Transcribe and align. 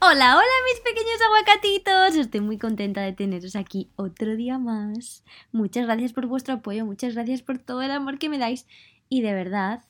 Hola, 0.00 0.36
hola 0.36 0.46
mis 0.72 0.80
pequeños 0.80 1.20
aguacatitos. 1.26 2.14
Estoy 2.14 2.40
muy 2.40 2.56
contenta 2.56 3.00
de 3.00 3.12
teneros 3.12 3.56
aquí 3.56 3.90
otro 3.96 4.36
día 4.36 4.56
más. 4.56 5.24
Muchas 5.50 5.86
gracias 5.86 6.12
por 6.12 6.26
vuestro 6.26 6.54
apoyo, 6.54 6.86
muchas 6.86 7.14
gracias 7.14 7.42
por 7.42 7.58
todo 7.58 7.82
el 7.82 7.90
amor 7.90 8.20
que 8.20 8.28
me 8.28 8.38
dais 8.38 8.68
y 9.08 9.22
de 9.22 9.34
verdad 9.34 9.82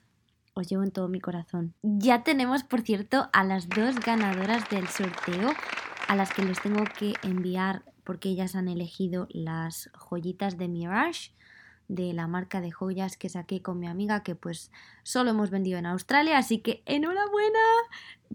os 0.55 0.67
llevo 0.67 0.83
en 0.83 0.93
todo 0.93 1.09
mi 1.09 1.21
corazón. 1.21 1.75
Ya 1.83 2.25
tenemos, 2.25 2.65
por 2.65 2.81
cierto, 2.81 3.29
a 3.35 3.45
las 3.45 3.69
dos 3.69 4.01
ganadoras 4.01 4.67
del 4.71 4.89
sorteo 4.89 5.51
a 6.09 6.17
las 6.17 6.33
que 6.33 6.43
les 6.43 6.59
tengo 6.63 6.85
que 6.99 7.13
enviar 7.23 7.83
porque 8.03 8.31
ellas 8.31 8.55
han 8.55 8.69
elegido 8.69 9.29
las 9.31 9.91
joyitas 9.93 10.57
de 10.57 10.69
Mirage 10.69 11.33
de 11.89 12.13
la 12.13 12.27
marca 12.27 12.61
de 12.61 12.71
joyas 12.71 13.17
que 13.17 13.29
saqué 13.29 13.63
con 13.63 13.81
mi 13.81 13.89
amiga 13.89 14.23
que 14.23 14.35
pues 14.35 14.71
solo 15.03 15.31
hemos 15.31 15.51
vendido 15.51 15.79
en 15.79 15.87
Australia, 15.87 16.39
así 16.39 16.59
que 16.59 16.83
enhorabuena. 16.87 17.59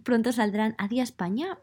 Pronto 0.03 0.31
saldrán 0.31 0.75
a 0.79 0.87
Día 0.87 1.03
España 1.03 1.59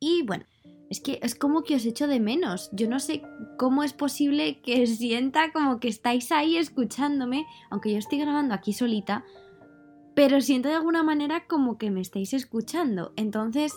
y 0.00 0.22
bueno, 0.24 0.44
es 0.90 1.00
que 1.00 1.18
es 1.22 1.34
como 1.34 1.62
que 1.62 1.74
os 1.74 1.84
echo 1.84 2.06
de 2.06 2.18
menos. 2.18 2.70
Yo 2.72 2.88
no 2.88 2.98
sé 2.98 3.22
cómo 3.58 3.82
es 3.82 3.92
posible 3.92 4.60
que 4.62 4.86
sienta 4.88 5.52
como 5.52 5.80
que 5.80 5.88
estáis 5.88 6.32
ahí 6.32 6.56
escuchándome, 6.56 7.46
aunque 7.70 7.92
yo 7.92 7.98
estoy 7.98 8.18
grabando 8.18 8.54
aquí 8.54 8.72
solita, 8.72 9.24
pero 10.14 10.40
siento 10.40 10.68
de 10.68 10.76
alguna 10.76 11.02
manera 11.02 11.46
como 11.46 11.78
que 11.78 11.90
me 11.90 12.00
estáis 12.00 12.32
escuchando. 12.32 13.12
Entonces, 13.16 13.74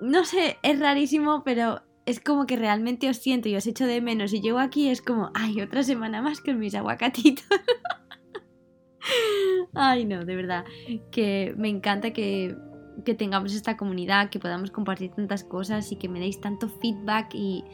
no 0.00 0.24
sé, 0.24 0.56
es 0.62 0.78
rarísimo, 0.78 1.42
pero 1.44 1.82
es 2.08 2.20
como 2.20 2.46
que 2.46 2.56
realmente 2.56 3.10
os 3.10 3.18
siento 3.18 3.48
y 3.48 3.56
os 3.56 3.66
echo 3.66 3.86
de 3.86 4.00
menos. 4.00 4.32
Y 4.32 4.40
llego 4.40 4.58
aquí 4.58 4.88
es 4.88 5.02
como, 5.02 5.30
ay, 5.34 5.60
otra 5.60 5.82
semana 5.82 6.22
más 6.22 6.40
con 6.40 6.58
mis 6.58 6.74
aguacatitos. 6.74 7.44
ay, 9.74 10.06
no, 10.06 10.24
de 10.24 10.36
verdad, 10.36 10.64
que 11.10 11.54
me 11.56 11.68
encanta 11.68 12.12
que 12.12 12.56
que 13.04 13.14
tengamos 13.14 13.54
esta 13.54 13.76
comunidad, 13.76 14.28
que 14.28 14.40
podamos 14.40 14.70
compartir 14.70 15.12
tantas 15.12 15.44
cosas 15.44 15.92
y 15.92 15.96
que 15.96 16.08
me 16.08 16.18
deis 16.18 16.40
tanto 16.40 16.68
feedback 16.68 17.32
y 17.32 17.64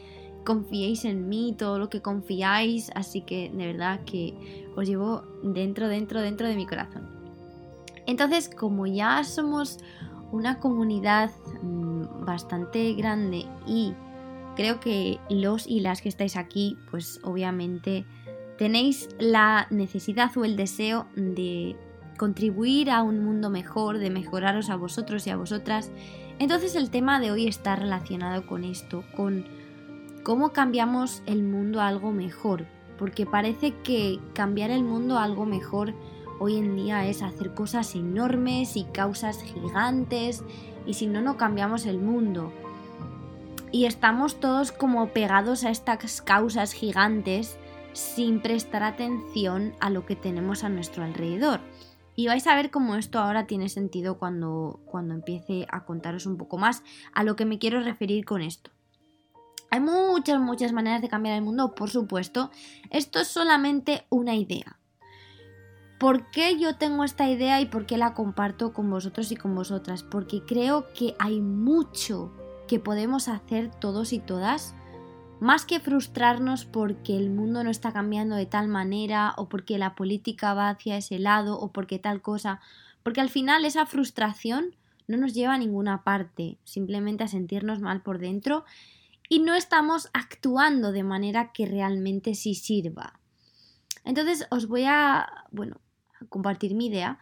confiéis 0.45 1.03
en 1.05 1.27
mí, 1.27 1.55
todo 1.57 1.79
lo 1.79 1.89
que 1.89 2.01
confiáis, 2.01 2.91
así 2.93 3.21
que 3.21 3.49
de 3.49 3.73
verdad 3.73 4.01
que 4.05 4.67
os 4.75 4.87
llevo 4.87 5.23
dentro, 5.43 5.87
dentro, 5.87 6.21
dentro 6.21 6.47
de 6.47 6.55
mi 6.55 6.67
corazón. 6.67 7.09
Entonces, 8.05 8.49
como 8.49 8.85
ya 8.85 9.23
somos 9.23 9.79
una 10.31 10.59
comunidad 10.59 11.31
mm, 11.63 12.25
bastante 12.25 12.93
grande 12.93 13.45
y 13.65 13.95
creo 14.55 14.79
que 14.79 15.19
los 15.29 15.67
y 15.67 15.79
las 15.79 16.01
que 16.01 16.09
estáis 16.09 16.35
aquí, 16.35 16.77
pues 16.91 17.19
obviamente 17.23 18.05
tenéis 18.57 19.09
la 19.19 19.67
necesidad 19.69 20.35
o 20.37 20.45
el 20.45 20.55
deseo 20.55 21.07
de 21.15 21.75
contribuir 22.17 22.89
a 22.89 23.03
un 23.03 23.23
mundo 23.23 23.49
mejor, 23.49 23.97
de 23.97 24.09
mejoraros 24.09 24.69
a 24.69 24.75
vosotros 24.75 25.27
y 25.27 25.29
a 25.29 25.37
vosotras. 25.37 25.91
Entonces 26.39 26.75
el 26.75 26.89
tema 26.89 27.19
de 27.19 27.31
hoy 27.31 27.47
está 27.47 27.75
relacionado 27.75 28.45
con 28.47 28.63
esto, 28.63 29.03
con 29.15 29.45
cómo 30.23 30.53
cambiamos 30.53 31.21
el 31.25 31.43
mundo 31.43 31.81
a 31.81 31.87
algo 31.87 32.11
mejor, 32.11 32.65
porque 32.97 33.25
parece 33.25 33.73
que 33.83 34.19
cambiar 34.33 34.71
el 34.71 34.83
mundo 34.83 35.17
a 35.17 35.23
algo 35.23 35.45
mejor 35.45 35.93
hoy 36.39 36.57
en 36.57 36.75
día 36.75 37.05
es 37.05 37.21
hacer 37.21 37.53
cosas 37.53 37.95
enormes 37.95 38.75
y 38.75 38.85
causas 38.85 39.41
gigantes, 39.41 40.43
y 40.85 40.93
si 40.93 41.07
no, 41.07 41.21
no 41.21 41.37
cambiamos 41.37 41.85
el 41.85 41.99
mundo. 41.99 42.51
Y 43.75 43.87
estamos 43.87 44.39
todos 44.39 44.71
como 44.71 45.09
pegados 45.09 45.65
a 45.65 45.69
estas 45.69 46.21
causas 46.21 46.71
gigantes 46.71 47.57
sin 47.91 48.39
prestar 48.39 48.83
atención 48.83 49.73
a 49.81 49.89
lo 49.89 50.05
que 50.05 50.15
tenemos 50.15 50.63
a 50.63 50.69
nuestro 50.69 51.03
alrededor. 51.03 51.59
Y 52.15 52.27
vais 52.27 52.47
a 52.47 52.55
ver 52.55 52.71
cómo 52.71 52.95
esto 52.95 53.19
ahora 53.19 53.47
tiene 53.47 53.67
sentido 53.67 54.17
cuando, 54.17 54.79
cuando 54.85 55.13
empiece 55.13 55.67
a 55.69 55.83
contaros 55.83 56.25
un 56.25 56.37
poco 56.37 56.57
más 56.57 56.83
a 57.13 57.25
lo 57.25 57.35
que 57.35 57.43
me 57.43 57.59
quiero 57.59 57.81
referir 57.81 58.23
con 58.23 58.41
esto. 58.41 58.71
Hay 59.69 59.81
muchas, 59.81 60.39
muchas 60.39 60.71
maneras 60.71 61.01
de 61.01 61.09
cambiar 61.09 61.35
el 61.35 61.43
mundo, 61.43 61.75
por 61.75 61.89
supuesto. 61.89 62.51
Esto 62.91 63.19
es 63.19 63.27
solamente 63.27 64.05
una 64.09 64.35
idea. 64.35 64.79
¿Por 65.99 66.31
qué 66.31 66.57
yo 66.57 66.77
tengo 66.77 67.03
esta 67.03 67.29
idea 67.29 67.59
y 67.59 67.65
por 67.65 67.85
qué 67.85 67.97
la 67.97 68.13
comparto 68.13 68.71
con 68.71 68.89
vosotros 68.89 69.33
y 69.33 69.35
con 69.35 69.53
vosotras? 69.53 70.01
Porque 70.01 70.43
creo 70.45 70.93
que 70.93 71.13
hay 71.19 71.41
mucho 71.41 72.31
que 72.67 72.79
podemos 72.79 73.27
hacer 73.27 73.69
todos 73.69 74.13
y 74.13 74.19
todas 74.19 74.75
más 75.39 75.65
que 75.65 75.79
frustrarnos 75.79 76.65
porque 76.65 77.17
el 77.17 77.29
mundo 77.29 77.63
no 77.63 77.69
está 77.69 77.91
cambiando 77.91 78.35
de 78.35 78.45
tal 78.45 78.67
manera 78.67 79.33
o 79.37 79.49
porque 79.49 79.77
la 79.77 79.95
política 79.95 80.53
va 80.53 80.69
hacia 80.69 80.97
ese 80.97 81.19
lado 81.19 81.59
o 81.59 81.71
porque 81.71 81.99
tal 81.99 82.21
cosa, 82.21 82.61
porque 83.03 83.21
al 83.21 83.29
final 83.29 83.65
esa 83.65 83.85
frustración 83.85 84.75
no 85.07 85.17
nos 85.17 85.33
lleva 85.33 85.53
a 85.53 85.57
ninguna 85.57 86.03
parte, 86.03 86.57
simplemente 86.63 87.23
a 87.23 87.27
sentirnos 87.27 87.79
mal 87.79 88.01
por 88.01 88.19
dentro 88.19 88.65
y 89.29 89.39
no 89.39 89.55
estamos 89.55 90.09
actuando 90.13 90.91
de 90.91 91.03
manera 91.03 91.51
que 91.51 91.65
realmente 91.65 92.33
sí 92.33 92.55
sirva. 92.55 93.19
Entonces 94.03 94.47
os 94.51 94.67
voy 94.67 94.85
a, 94.85 95.45
bueno, 95.51 95.81
a 96.21 96.25
compartir 96.25 96.75
mi 96.75 96.87
idea 96.87 97.19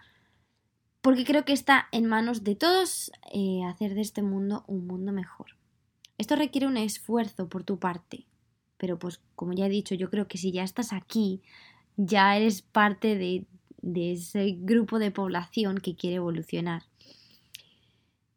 porque 1.03 1.25
creo 1.25 1.44
que 1.44 1.52
está 1.52 1.90
en 1.91 2.06
manos 2.06 2.46
de 2.46 2.56
todos 2.56 3.12
eh, 3.34 3.62
hacer 3.66 3.94
de 3.94 4.00
este 4.00 4.22
mundo 4.22 4.64
un 4.68 4.88
mundo 4.88 5.12
mejor. 5.12 5.47
Esto 6.18 6.38
requiere 6.38 6.66
un 6.66 6.78
esfuerzo 6.78 7.50
por 7.50 7.66
tu 7.66 7.78
parte, 7.78 8.25
pero 8.78 8.97
pues 8.97 9.19
como 9.36 9.52
ya 9.52 9.66
he 9.66 9.69
dicho, 9.69 9.96
yo 9.96 10.09
creo 10.09 10.30
que 10.30 10.38
si 10.38 10.53
ya 10.53 10.64
estás 10.64 10.94
aquí, 10.94 11.41
ya 11.97 12.38
eres 12.38 12.62
parte 12.62 13.18
de, 13.18 13.46
ese 14.14 14.56
grupo 14.62 14.97
de 14.97 15.12
población 15.12 15.80
que 15.80 15.97
quiere 15.97 16.16
evolucionar. 16.16 16.84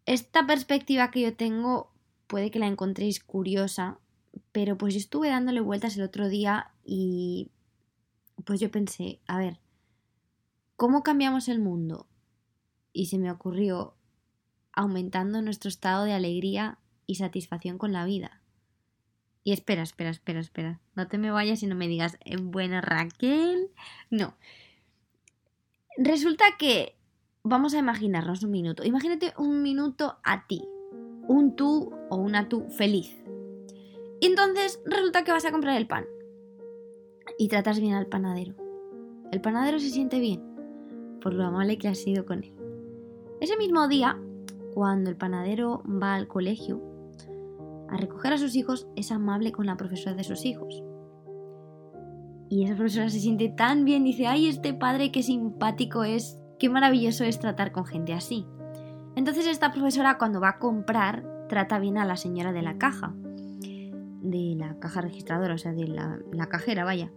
Esta 0.05 0.45
perspectiva 0.45 1.13
que 1.13 1.21
yo 1.21 1.37
tengo 1.37 1.93
puede 2.27 2.51
que 2.51 2.59
la 2.59 2.67
encontréis 2.67 3.23
curiosa, 3.23 4.01
pero 4.51 4.77
pues 4.77 4.93
yo 4.93 4.99
estuve 4.99 5.29
dándole 5.29 5.61
vueltas 5.61 5.97
el 5.97 6.03
otro 6.03 6.29
día 6.29 6.73
y 6.85 7.49
pues 8.45 8.59
yo 8.59 8.73
pensé, 8.73 9.21
a 9.29 9.39
ver, 9.39 9.61
¿cómo 10.75 11.05
cambiamos 11.05 11.47
el 11.47 11.61
mundo? 11.61 12.09
Y 12.97 13.07
se 13.07 13.19
me 13.19 13.31
ocurrió 13.31 13.95
aumentando 14.73 15.43
nuestro 15.43 15.69
estado 15.69 16.05
de 16.05 16.15
alegría 16.15 16.79
y 17.07 17.17
satisfacción 17.17 17.77
con 17.77 17.93
la 17.93 18.07
vida. 18.07 18.41
Y 19.45 19.53
espera, 19.53 19.83
espera, 19.83 20.09
espera, 20.09 20.41
espera. 20.41 20.81
No 20.95 21.07
te 21.07 21.19
me 21.19 21.31
vayas 21.31 21.63
y 21.63 21.67
no 21.67 21.75
me 21.75 21.89
digas, 21.89 22.17
eh, 22.25 22.39
buena 22.39 22.81
Raquel. 22.81 23.69
No. 24.09 24.35
Resulta 25.99 26.47
que 26.59 26.97
vamos 27.43 27.75
a 27.75 27.79
imaginarnos 27.79 28.43
un 28.43 28.51
minuto. 28.51 28.83
Imagínate 28.83 29.35
un 29.37 29.61
minuto 29.61 30.17
a 30.25 30.47
ti. 30.47 30.65
Un 31.29 31.55
tú 31.55 31.93
o 32.09 32.17
una 32.17 32.49
tú 32.49 32.67
feliz. 32.71 33.15
Y 34.23 34.27
entonces 34.27 34.81
resulta 34.87 35.23
que 35.23 35.33
vas 35.33 35.45
a 35.45 35.53
comprar 35.53 35.77
el 35.77 35.87
pan. 35.87 36.07
Y 37.39 37.49
tratas 37.49 37.79
bien 37.79 37.93
al 37.93 38.07
panadero. 38.07 38.57
El 39.33 39.43
panadero 39.43 39.79
se 39.81 39.91
siente 39.91 40.19
bien 40.19 40.43
por 41.21 41.35
lo 41.35 41.45
amable 41.45 41.77
que 41.77 41.89
has 41.89 41.99
sido 41.99 42.25
con 42.25 42.43
él. 42.43 42.56
Ese 43.41 43.57
mismo 43.59 43.87
día, 43.89 44.19
cuando 44.75 45.11
el 45.11 45.17
panadero 45.17 45.83
va 45.87 46.15
al 46.15 46.27
colegio, 46.27 46.81
a 47.89 47.97
recoger 47.97 48.33
a 48.33 48.39
sus 48.39 48.57
hijos, 48.57 48.89
es 48.97 49.13
amable 49.13 49.53
con 49.53 49.67
la 49.67 49.77
profesora 49.77 50.17
de 50.17 50.25
sus 50.25 50.45
hijos. 50.45 50.83
Y 52.49 52.65
esa 52.65 52.77
profesora 52.77 53.11
se 53.11 53.21
siente 53.21 53.49
tan 53.49 53.85
bien, 53.85 54.05
dice, 54.05 54.27
ay, 54.27 54.49
este 54.49 54.73
padre 54.73 55.13
qué 55.13 55.23
simpático 55.23 56.05
es, 56.05 56.39
qué 56.59 56.69
maravilloso 56.69 57.25
es 57.25 57.39
tratar 57.39 57.73
con 57.73 57.85
gente 57.85 58.13
así. 58.13 58.47
Entonces 59.17 59.47
esta 59.47 59.73
profesora 59.73 60.19
cuando 60.19 60.41
va 60.41 60.51
a 60.51 60.59
comprar 60.59 61.25
trata 61.49 61.79
bien 61.79 61.99
a 61.99 62.05
la 62.05 62.17
señora 62.17 62.53
de 62.53 62.63
la 62.63 62.79
caja, 62.79 63.15
de 64.21 64.55
la 64.57 64.79
caja 64.79 65.01
registradora, 65.01 65.55
o 65.55 65.59
sea, 65.59 65.73
de 65.73 65.89
la, 65.89 66.47
cajera, 66.49 66.85
vaya. 66.85 67.13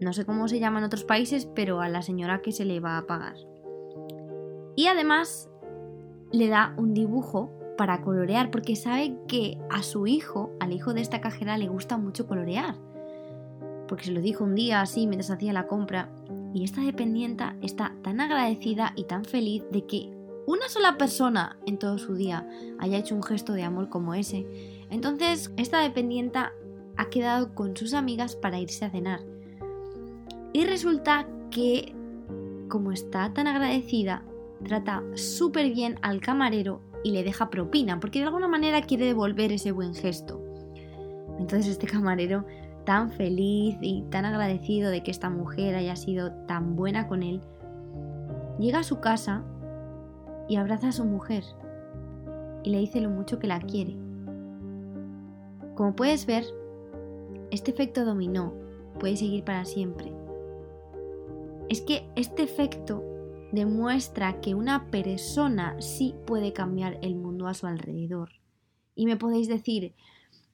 No 0.00 0.12
sé 0.12 0.24
cómo 0.24 0.48
se 0.48 0.60
llama 0.60 0.78
en 0.78 0.84
otros 0.84 1.04
países, 1.04 1.46
pero 1.46 1.80
a 1.80 1.88
la 1.88 2.02
señora 2.02 2.42
que 2.42 2.52
se 2.52 2.64
le 2.64 2.80
va 2.80 2.98
a 2.98 3.06
pagar. 3.06 3.36
Y 4.74 4.86
además 4.86 5.51
le 6.32 6.48
da 6.48 6.74
un 6.76 6.94
dibujo 6.94 7.50
para 7.76 8.00
colorear 8.02 8.50
porque 8.50 8.76
sabe 8.76 9.16
que 9.28 9.58
a 9.70 9.82
su 9.82 10.06
hijo, 10.06 10.50
al 10.60 10.72
hijo 10.72 10.94
de 10.94 11.00
esta 11.00 11.20
cajera, 11.20 11.58
le 11.58 11.68
gusta 11.68 11.98
mucho 11.98 12.26
colorear. 12.26 12.76
Porque 13.88 14.04
se 14.04 14.12
lo 14.12 14.20
dijo 14.20 14.44
un 14.44 14.54
día 14.54 14.80
así 14.80 15.06
mientras 15.06 15.30
hacía 15.30 15.52
la 15.52 15.66
compra 15.66 16.10
y 16.54 16.64
esta 16.64 16.82
dependienta 16.82 17.56
está 17.62 17.94
tan 18.02 18.20
agradecida 18.20 18.92
y 18.96 19.04
tan 19.04 19.24
feliz 19.24 19.62
de 19.70 19.86
que 19.86 20.10
una 20.46 20.68
sola 20.68 20.98
persona 20.98 21.56
en 21.66 21.78
todo 21.78 21.98
su 21.98 22.14
día 22.14 22.48
haya 22.78 22.98
hecho 22.98 23.14
un 23.14 23.22
gesto 23.22 23.52
de 23.52 23.62
amor 23.62 23.88
como 23.88 24.14
ese. 24.14 24.46
Entonces, 24.90 25.52
esta 25.56 25.80
dependienta 25.80 26.52
ha 26.96 27.10
quedado 27.10 27.54
con 27.54 27.76
sus 27.76 27.94
amigas 27.94 28.36
para 28.36 28.58
irse 28.58 28.84
a 28.84 28.90
cenar. 28.90 29.20
Y 30.52 30.64
resulta 30.64 31.26
que, 31.50 31.94
como 32.68 32.92
está 32.92 33.32
tan 33.32 33.46
agradecida, 33.46 34.24
trata 34.62 35.02
súper 35.14 35.72
bien 35.72 35.96
al 36.02 36.20
camarero 36.20 36.80
y 37.04 37.12
le 37.12 37.24
deja 37.24 37.50
propina, 37.50 38.00
porque 38.00 38.20
de 38.20 38.26
alguna 38.26 38.48
manera 38.48 38.82
quiere 38.82 39.06
devolver 39.06 39.52
ese 39.52 39.72
buen 39.72 39.94
gesto. 39.94 40.40
Entonces 41.38 41.66
este 41.68 41.86
camarero, 41.86 42.44
tan 42.84 43.12
feliz 43.12 43.76
y 43.80 44.02
tan 44.10 44.24
agradecido 44.24 44.90
de 44.90 45.02
que 45.02 45.10
esta 45.10 45.30
mujer 45.30 45.74
haya 45.74 45.96
sido 45.96 46.32
tan 46.46 46.76
buena 46.76 47.08
con 47.08 47.22
él, 47.22 47.40
llega 48.58 48.80
a 48.80 48.84
su 48.84 49.00
casa 49.00 49.44
y 50.48 50.56
abraza 50.56 50.88
a 50.88 50.92
su 50.92 51.04
mujer 51.04 51.44
y 52.64 52.70
le 52.70 52.78
dice 52.78 53.00
lo 53.00 53.10
mucho 53.10 53.38
que 53.38 53.46
la 53.46 53.60
quiere. 53.60 53.96
Como 55.74 55.94
puedes 55.96 56.26
ver, 56.26 56.44
este 57.50 57.70
efecto 57.70 58.04
dominó 58.04 58.52
puede 58.98 59.16
seguir 59.16 59.44
para 59.44 59.64
siempre. 59.64 60.12
Es 61.68 61.80
que 61.80 62.06
este 62.14 62.42
efecto 62.42 63.02
demuestra 63.52 64.40
que 64.40 64.54
una 64.54 64.90
persona 64.90 65.80
sí 65.80 66.14
puede 66.26 66.52
cambiar 66.52 66.98
el 67.02 67.14
mundo 67.14 67.46
a 67.46 67.54
su 67.54 67.66
alrededor. 67.66 68.30
Y 68.94 69.06
me 69.06 69.16
podéis 69.16 69.46
decir, 69.46 69.94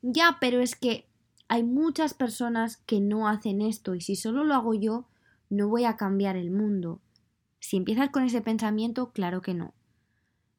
ya, 0.02 0.36
pero 0.40 0.60
es 0.60 0.76
que 0.76 1.06
hay 1.48 1.62
muchas 1.62 2.12
personas 2.12 2.76
que 2.76 3.00
no 3.00 3.28
hacen 3.28 3.62
esto 3.62 3.94
y 3.94 4.00
si 4.00 4.16
solo 4.16 4.44
lo 4.44 4.54
hago 4.54 4.74
yo, 4.74 5.06
no 5.48 5.68
voy 5.68 5.84
a 5.84 5.96
cambiar 5.96 6.36
el 6.36 6.50
mundo. 6.50 7.00
Si 7.60 7.76
empiezas 7.76 8.10
con 8.10 8.24
ese 8.24 8.42
pensamiento, 8.42 9.12
claro 9.12 9.40
que 9.40 9.54
no. 9.54 9.72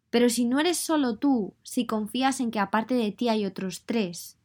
Pero 0.10 0.30
si 0.30 0.46
no 0.46 0.60
eres 0.60 0.78
solo 0.78 1.18
tú, 1.18 1.54
si 1.62 1.86
confías 1.86 2.40
en 2.40 2.50
que 2.50 2.60
aparte 2.60 2.96
de 2.96 3.12
ti 3.12 3.30
hay 3.30 3.46
otros 3.46 3.84
tres, 3.86 4.38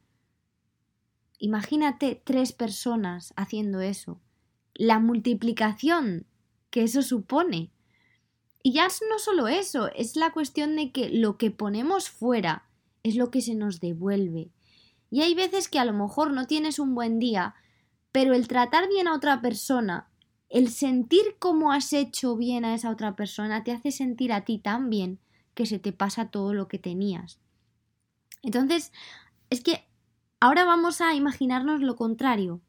imagínate 1.39 2.21
tres 2.23 2.51
personas 2.51 3.33
haciendo 3.35 3.81
eso. 3.81 4.19
La 4.75 4.99
multiplicación 4.99 6.27
que 6.69 6.83
eso 6.83 7.01
supone. 7.01 7.71
Y 8.65 8.71
ya 8.71 8.87
no 9.11 9.19
solo 9.19 9.47
eso, 9.47 9.91
es 9.93 10.15
la 10.15 10.31
cuestión 10.31 10.75
de 10.75 10.91
que 10.91 11.11
lo 11.11 11.37
que 11.37 11.51
ponemos 11.51 12.09
fuera 12.09 12.67
es 13.03 13.15
lo 13.15 13.29
que 13.29 13.41
se 13.41 13.53
nos 13.53 13.79
devuelve. 13.79 14.49
Y 15.11 15.21
hay 15.21 15.35
veces 15.35 15.69
que 15.69 15.77
a 15.77 15.85
lo 15.85 15.93
mejor 15.93 16.31
no 16.31 16.47
tienes 16.47 16.79
un 16.79 16.95
buen 16.95 17.19
día, 17.19 17.53
pero 18.11 18.33
el 18.33 18.47
tratar 18.47 18.89
bien 18.89 19.07
a 19.07 19.13
otra 19.13 19.39
persona, 19.39 20.09
el 20.49 20.69
sentir 20.69 21.35
cómo 21.37 21.73
has 21.73 21.93
hecho 21.93 22.35
bien 22.37 22.65
a 22.65 22.73
esa 22.73 22.89
otra 22.89 23.15
persona, 23.15 23.63
te 23.63 23.71
hace 23.71 23.91
sentir 23.91 24.33
a 24.33 24.45
ti 24.45 24.57
tan 24.57 24.89
bien 24.89 25.19
que 25.53 25.67
se 25.67 25.77
te 25.77 25.93
pasa 25.93 26.31
todo 26.31 26.55
lo 26.55 26.67
que 26.67 26.79
tenías. 26.79 27.39
Entonces, 28.41 28.91
es 29.51 29.61
que 29.61 29.85
ahora 30.39 30.65
vamos 30.65 31.01
a 31.01 31.13
imaginarnos 31.13 31.81
lo 31.81 31.95
contrario, 31.95 32.61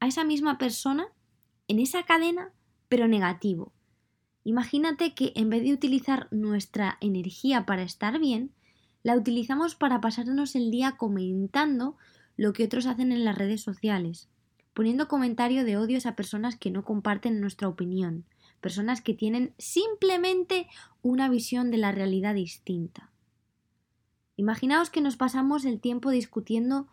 a 0.00 0.08
esa 0.08 0.24
misma 0.24 0.58
persona 0.58 1.06
en 1.68 1.78
esa 1.78 2.02
cadena, 2.02 2.50
pero 2.88 3.06
negativo. 3.06 3.73
Imagínate 4.44 5.14
que 5.14 5.32
en 5.36 5.48
vez 5.48 5.62
de 5.62 5.72
utilizar 5.72 6.28
nuestra 6.30 6.98
energía 7.00 7.64
para 7.64 7.82
estar 7.82 8.18
bien, 8.20 8.52
la 9.02 9.16
utilizamos 9.16 9.74
para 9.74 10.00
pasarnos 10.00 10.54
el 10.54 10.70
día 10.70 10.96
comentando 10.98 11.96
lo 12.36 12.52
que 12.52 12.64
otros 12.64 12.86
hacen 12.86 13.10
en 13.10 13.24
las 13.24 13.36
redes 13.36 13.62
sociales, 13.62 14.28
poniendo 14.74 15.08
comentario 15.08 15.64
de 15.64 15.78
odios 15.78 16.04
a 16.04 16.14
personas 16.14 16.56
que 16.56 16.70
no 16.70 16.84
comparten 16.84 17.40
nuestra 17.40 17.68
opinión, 17.68 18.24
personas 18.60 19.00
que 19.00 19.14
tienen 19.14 19.54
simplemente 19.56 20.66
una 21.00 21.28
visión 21.28 21.70
de 21.70 21.78
la 21.78 21.92
realidad 21.92 22.34
distinta. 22.34 23.10
Imaginaos 24.36 24.90
que 24.90 25.00
nos 25.00 25.16
pasamos 25.16 25.64
el 25.64 25.80
tiempo 25.80 26.10
discutiendo 26.10 26.88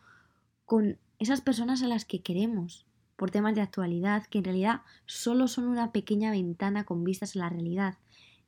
con 0.65 0.99
esas 1.19 1.41
personas 1.41 1.81
a 1.81 1.87
las 1.87 2.05
que 2.05 2.21
queremos, 2.21 2.85
por 3.21 3.29
temas 3.29 3.53
de 3.53 3.61
actualidad 3.61 4.25
que 4.25 4.39
en 4.39 4.45
realidad 4.45 4.81
solo 5.05 5.47
son 5.47 5.67
una 5.67 5.91
pequeña 5.91 6.31
ventana 6.31 6.85
con 6.85 7.03
vistas 7.03 7.35
a 7.35 7.39
la 7.39 7.49
realidad. 7.49 7.99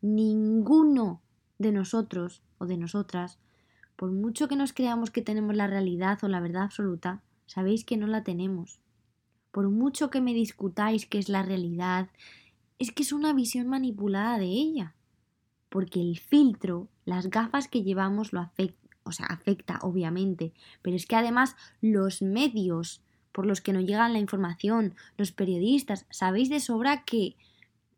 Ninguno 0.02 1.22
de 1.60 1.72
nosotros 1.72 2.42
o 2.58 2.66
de 2.66 2.78
nosotras, 2.78 3.38
por 3.96 4.10
mucho 4.10 4.48
que 4.48 4.56
nos 4.56 4.74
creamos 4.74 5.12
que 5.12 5.22
tenemos 5.22 5.56
la 5.56 5.68
realidad 5.68 6.18
o 6.24 6.28
la 6.28 6.40
verdad 6.40 6.64
absoluta, 6.64 7.22
sabéis 7.46 7.86
que 7.86 7.98
no 7.98 8.08
la 8.08 8.24
tenemos. 8.24 8.80
Por 9.52 9.70
mucho 9.70 10.10
que 10.10 10.22
me 10.22 10.34
discutáis 10.34 11.06
qué 11.06 11.20
es 11.20 11.30
la 11.30 11.44
realidad, 11.44 12.10
es 12.80 12.92
que 12.92 13.04
es 13.04 13.14
una 13.14 13.32
visión 13.32 13.68
manipulada 13.68 14.40
de 14.40 14.48
ella. 14.48 14.96
Porque 15.70 16.02
el 16.02 16.18
filtro, 16.18 16.88
las 17.06 17.30
gafas 17.30 17.68
que 17.68 17.84
llevamos 17.84 18.34
lo 18.34 18.40
afecta, 18.40 18.98
o 19.04 19.12
sea, 19.12 19.28
afecta 19.28 19.78
obviamente, 19.84 20.52
pero 20.82 20.96
es 20.96 21.06
que 21.06 21.16
además 21.16 21.56
los 21.80 22.24
medios 22.24 23.04
por 23.34 23.46
los 23.46 23.60
que 23.60 23.74
no 23.74 23.82
llegan 23.82 24.14
la 24.14 24.20
información, 24.20 24.96
los 25.18 25.32
periodistas, 25.32 26.06
sabéis 26.10 26.50
de 26.50 26.62
sobra 26.62 27.04
que, 27.04 27.36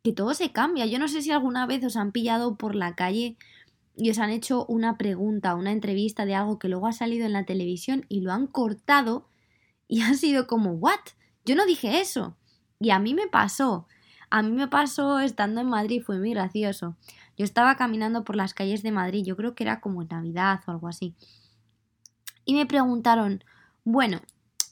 que 0.04 0.14
todo 0.14 0.34
se 0.34 0.52
cambia. 0.52 0.88
Yo 0.88 0.98
no 0.98 1.08
sé 1.08 1.22
si 1.22 1.32
alguna 1.32 1.68
vez 1.68 1.84
os 1.84 1.98
han 1.98 2.12
pillado 2.12 2.56
por 2.56 2.74
la 2.74 2.96
calle 2.96 3.38
y 3.98 4.10
os 4.10 4.20
han 4.20 4.32
hecho 4.32 4.66
una 4.66 4.98
pregunta, 4.98 5.56
una 5.56 5.72
entrevista 5.72 6.26
de 6.26 6.36
algo 6.36 6.58
que 6.58 6.70
luego 6.70 6.88
ha 6.88 6.94
salido 6.94 7.26
en 7.26 7.34
la 7.34 7.46
televisión 7.46 8.06
y 8.10 8.22
lo 8.22 8.32
han 8.32 8.48
cortado 8.48 9.28
y 9.88 10.02
ha 10.02 10.14
sido 10.16 10.48
como, 10.48 10.72
¿what? 10.72 11.00
Yo 11.46 11.56
no 11.56 11.66
dije 11.66 12.00
eso. 12.00 12.36
Y 12.80 12.90
a 12.90 13.00
mí 13.00 13.14
me 13.14 13.28
pasó. 13.28 13.88
A 14.30 14.42
mí 14.42 14.52
me 14.52 14.68
pasó 14.68 15.20
estando 15.20 15.62
en 15.62 15.68
Madrid, 15.68 16.02
fue 16.04 16.18
muy 16.18 16.32
gracioso. 16.32 16.96
Yo 17.38 17.46
estaba 17.46 17.76
caminando 17.76 18.24
por 18.24 18.36
las 18.36 18.54
calles 18.54 18.84
de 18.84 18.92
Madrid, 18.92 19.24
yo 19.26 19.36
creo 19.36 19.56
que 19.56 19.64
era 19.64 19.82
como 19.82 20.04
Navidad 20.04 20.62
o 20.66 20.72
algo 20.72 20.88
así. 20.88 21.14
Y 22.46 22.54
me 22.54 22.66
preguntaron, 22.66 23.44
bueno, 23.84 24.22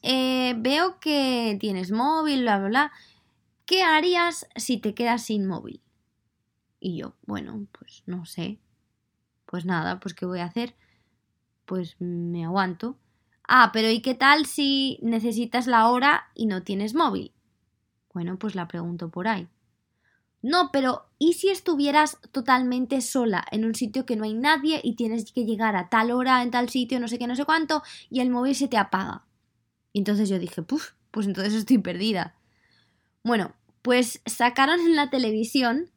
eh, 0.04 0.54
veo 0.58 1.00
que 1.00 1.58
tienes 1.60 1.92
móvil, 1.92 2.42
bla, 2.42 2.60
bla, 2.60 2.68
bla. 2.68 2.92
¿Qué 3.66 3.82
harías 3.82 4.48
si 4.56 4.78
te 4.78 4.94
quedas 4.94 5.24
sin 5.24 5.48
móvil? 5.48 5.82
Y 6.80 6.98
yo, 6.98 7.16
bueno, 7.26 7.66
pues 7.72 8.04
no 8.06 8.26
sé. 8.26 8.60
Pues 9.46 9.66
nada, 9.66 10.00
pues 10.00 10.14
¿qué 10.14 10.26
voy 10.26 10.40
a 10.40 10.46
hacer? 10.46 10.76
Pues 11.66 11.96
me 12.00 12.44
aguanto. 12.44 12.98
Ah, 13.48 13.72
pero 13.72 13.90
¿y 13.90 14.02
qué 14.02 14.16
tal 14.16 14.46
si 14.46 15.00
necesitas 15.02 15.68
la 15.68 15.90
hora 15.90 16.30
y 16.36 16.46
no 16.46 16.64
tienes 16.64 16.94
móvil? 16.94 17.32
Bueno, 18.14 18.38
pues 18.38 18.56
la 18.56 18.68
pregunto 18.68 19.10
por 19.10 19.28
ahí. 19.28 19.48
No, 20.42 20.72
pero 20.74 21.06
¿y 21.20 21.34
si 21.34 21.48
estuvieras 21.48 22.18
totalmente 22.32 23.00
sola 23.00 23.46
en 23.50 23.64
un 23.64 23.76
sitio 23.76 24.06
que 24.06 24.18
no 24.18 24.26
hay 24.26 24.34
nadie 24.34 24.82
y 24.84 24.96
tienes 24.96 25.32
que 25.32 25.46
llegar 25.46 25.78
a 25.78 25.88
tal 25.88 26.12
hora 26.12 26.44
en 26.44 26.52
tal 26.52 26.68
sitio, 26.68 27.00
no 27.00 27.08
sé 27.08 27.18
qué, 27.18 27.28
no 27.28 27.36
sé 27.38 27.46
cuánto, 27.46 27.82
y 28.10 28.20
el 28.20 28.30
móvil 28.30 28.54
se 28.54 28.68
te 28.68 28.78
apaga? 28.78 29.24
Entonces 29.94 30.30
yo 30.30 30.40
dije, 30.40 30.62
puf, 30.62 30.92
pues 31.12 31.28
entonces 31.28 31.54
estoy 31.54 31.78
perdida. 31.78 32.36
Bueno, 33.24 33.54
pues 33.82 34.22
sacaron 34.26 34.80
en 34.80 34.96
la 34.96 35.10
televisión 35.10 35.92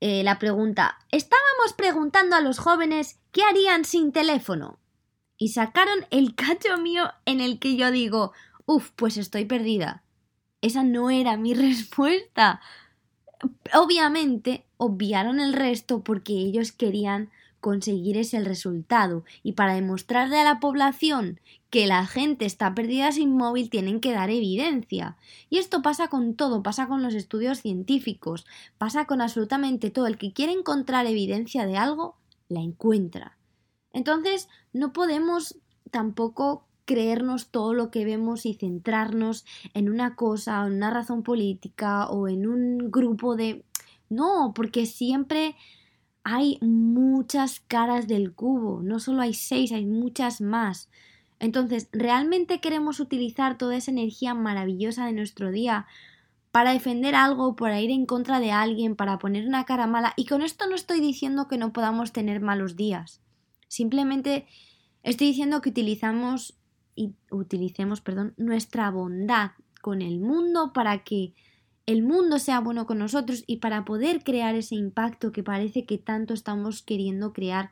eh, 0.00 0.22
la 0.22 0.38
pregunta, 0.38 0.98
estábamos 1.10 1.72
preguntando 1.76 2.36
a 2.36 2.42
los 2.42 2.58
jóvenes 2.58 3.18
qué 3.32 3.42
harían 3.42 3.84
sin 3.84 4.12
teléfono. 4.12 4.78
Y 5.38 5.48
sacaron 5.48 6.06
el 6.10 6.34
cacho 6.34 6.76
mío 6.78 7.10
en 7.24 7.40
el 7.40 7.58
que 7.58 7.76
yo 7.76 7.90
digo, 7.90 8.32
uff, 8.66 8.90
pues 8.94 9.16
estoy 9.16 9.46
perdida. 9.46 10.02
Esa 10.60 10.82
no 10.82 11.10
era 11.10 11.36
mi 11.36 11.54
respuesta. 11.54 12.60
Obviamente, 13.74 14.66
obviaron 14.76 15.40
el 15.40 15.54
resto 15.54 16.04
porque 16.04 16.34
ellos 16.34 16.72
querían 16.72 17.30
conseguir 17.66 18.16
ese 18.16 18.38
resultado 18.44 19.24
y 19.42 19.54
para 19.54 19.74
demostrarle 19.74 20.38
a 20.38 20.44
la 20.44 20.60
población 20.60 21.40
que 21.68 21.88
la 21.88 22.06
gente 22.06 22.44
está 22.44 22.76
perdida 22.76 23.10
sin 23.10 23.36
móvil 23.36 23.70
tienen 23.70 23.98
que 23.98 24.12
dar 24.12 24.30
evidencia. 24.30 25.16
Y 25.50 25.58
esto 25.58 25.82
pasa 25.82 26.06
con 26.06 26.36
todo, 26.36 26.62
pasa 26.62 26.86
con 26.86 27.02
los 27.02 27.12
estudios 27.12 27.62
científicos, 27.62 28.46
pasa 28.78 29.06
con 29.06 29.20
absolutamente 29.20 29.90
todo. 29.90 30.06
El 30.06 30.16
que 30.16 30.32
quiere 30.32 30.52
encontrar 30.52 31.06
evidencia 31.06 31.66
de 31.66 31.76
algo, 31.76 32.14
la 32.48 32.60
encuentra. 32.60 33.36
Entonces, 33.92 34.48
no 34.72 34.92
podemos 34.92 35.58
tampoco 35.90 36.68
creernos 36.84 37.48
todo 37.48 37.74
lo 37.74 37.90
que 37.90 38.04
vemos 38.04 38.46
y 38.46 38.54
centrarnos 38.54 39.44
en 39.74 39.90
una 39.90 40.14
cosa, 40.14 40.64
en 40.64 40.74
una 40.74 40.90
razón 40.90 41.24
política 41.24 42.06
o 42.10 42.28
en 42.28 42.46
un 42.46 42.92
grupo 42.92 43.34
de... 43.34 43.64
No, 44.08 44.52
porque 44.54 44.86
siempre 44.86 45.56
hay 46.28 46.58
muchas 46.60 47.60
caras 47.60 48.08
del 48.08 48.34
cubo, 48.34 48.82
no 48.82 48.98
solo 48.98 49.22
hay 49.22 49.32
seis, 49.32 49.70
hay 49.70 49.86
muchas 49.86 50.40
más. 50.40 50.90
Entonces, 51.38 51.88
¿realmente 51.92 52.60
queremos 52.60 52.98
utilizar 52.98 53.56
toda 53.56 53.76
esa 53.76 53.92
energía 53.92 54.34
maravillosa 54.34 55.06
de 55.06 55.12
nuestro 55.12 55.52
día 55.52 55.86
para 56.50 56.72
defender 56.72 57.14
algo, 57.14 57.54
para 57.54 57.80
ir 57.80 57.92
en 57.92 58.06
contra 58.06 58.40
de 58.40 58.50
alguien, 58.50 58.96
para 58.96 59.20
poner 59.20 59.46
una 59.46 59.66
cara 59.66 59.86
mala? 59.86 60.14
Y 60.16 60.26
con 60.26 60.42
esto 60.42 60.66
no 60.66 60.74
estoy 60.74 60.98
diciendo 60.98 61.46
que 61.46 61.58
no 61.58 61.72
podamos 61.72 62.12
tener 62.12 62.40
malos 62.40 62.74
días. 62.74 63.20
Simplemente 63.68 64.48
estoy 65.04 65.28
diciendo 65.28 65.60
que 65.60 65.68
utilizamos 65.68 66.58
y 66.96 67.14
utilicemos, 67.30 68.00
perdón, 68.00 68.34
nuestra 68.36 68.90
bondad 68.90 69.52
con 69.80 70.02
el 70.02 70.18
mundo 70.18 70.72
para 70.72 71.04
que 71.04 71.34
el 71.86 72.02
mundo 72.02 72.40
sea 72.40 72.60
bueno 72.60 72.84
con 72.84 72.98
nosotros 72.98 73.44
y 73.46 73.58
para 73.58 73.84
poder 73.84 74.24
crear 74.24 74.56
ese 74.56 74.74
impacto 74.74 75.30
que 75.30 75.44
parece 75.44 75.86
que 75.86 75.98
tanto 75.98 76.34
estamos 76.34 76.82
queriendo 76.82 77.32
crear 77.32 77.70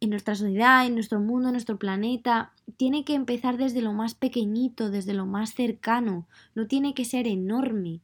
en 0.00 0.10
nuestra 0.10 0.34
sociedad, 0.34 0.86
en 0.86 0.94
nuestro 0.94 1.20
mundo, 1.20 1.48
en 1.48 1.54
nuestro 1.54 1.78
planeta, 1.78 2.52
tiene 2.76 3.04
que 3.04 3.14
empezar 3.14 3.56
desde 3.56 3.82
lo 3.82 3.92
más 3.92 4.14
pequeñito, 4.14 4.90
desde 4.90 5.14
lo 5.14 5.26
más 5.26 5.54
cercano, 5.54 6.26
no 6.54 6.66
tiene 6.66 6.94
que 6.94 7.04
ser 7.04 7.26
enorme. 7.26 8.00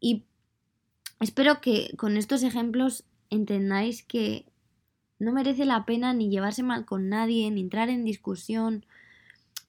Y 0.00 0.24
espero 1.20 1.60
que 1.60 1.94
con 1.96 2.16
estos 2.16 2.42
ejemplos 2.42 3.04
entendáis 3.30 4.02
que 4.02 4.46
no 5.18 5.32
merece 5.32 5.64
la 5.64 5.86
pena 5.86 6.12
ni 6.12 6.28
llevarse 6.28 6.62
mal 6.62 6.84
con 6.84 7.08
nadie, 7.08 7.50
ni 7.50 7.62
entrar 7.62 7.88
en 7.88 8.04
discusión, 8.04 8.84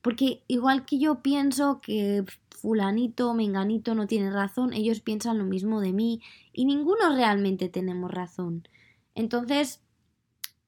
porque 0.01 0.43
igual 0.47 0.85
que 0.85 0.99
yo 0.99 1.21
pienso 1.21 1.81
que 1.81 2.23
fulanito, 2.49 3.33
menganito 3.33 3.95
no 3.95 4.07
tiene 4.07 4.31
razón, 4.31 4.73
ellos 4.73 5.01
piensan 5.01 5.37
lo 5.37 5.45
mismo 5.45 5.79
de 5.81 5.93
mí 5.93 6.21
y 6.53 6.65
ninguno 6.65 7.15
realmente 7.15 7.69
tenemos 7.69 8.11
razón. 8.11 8.67
Entonces, 9.15 9.81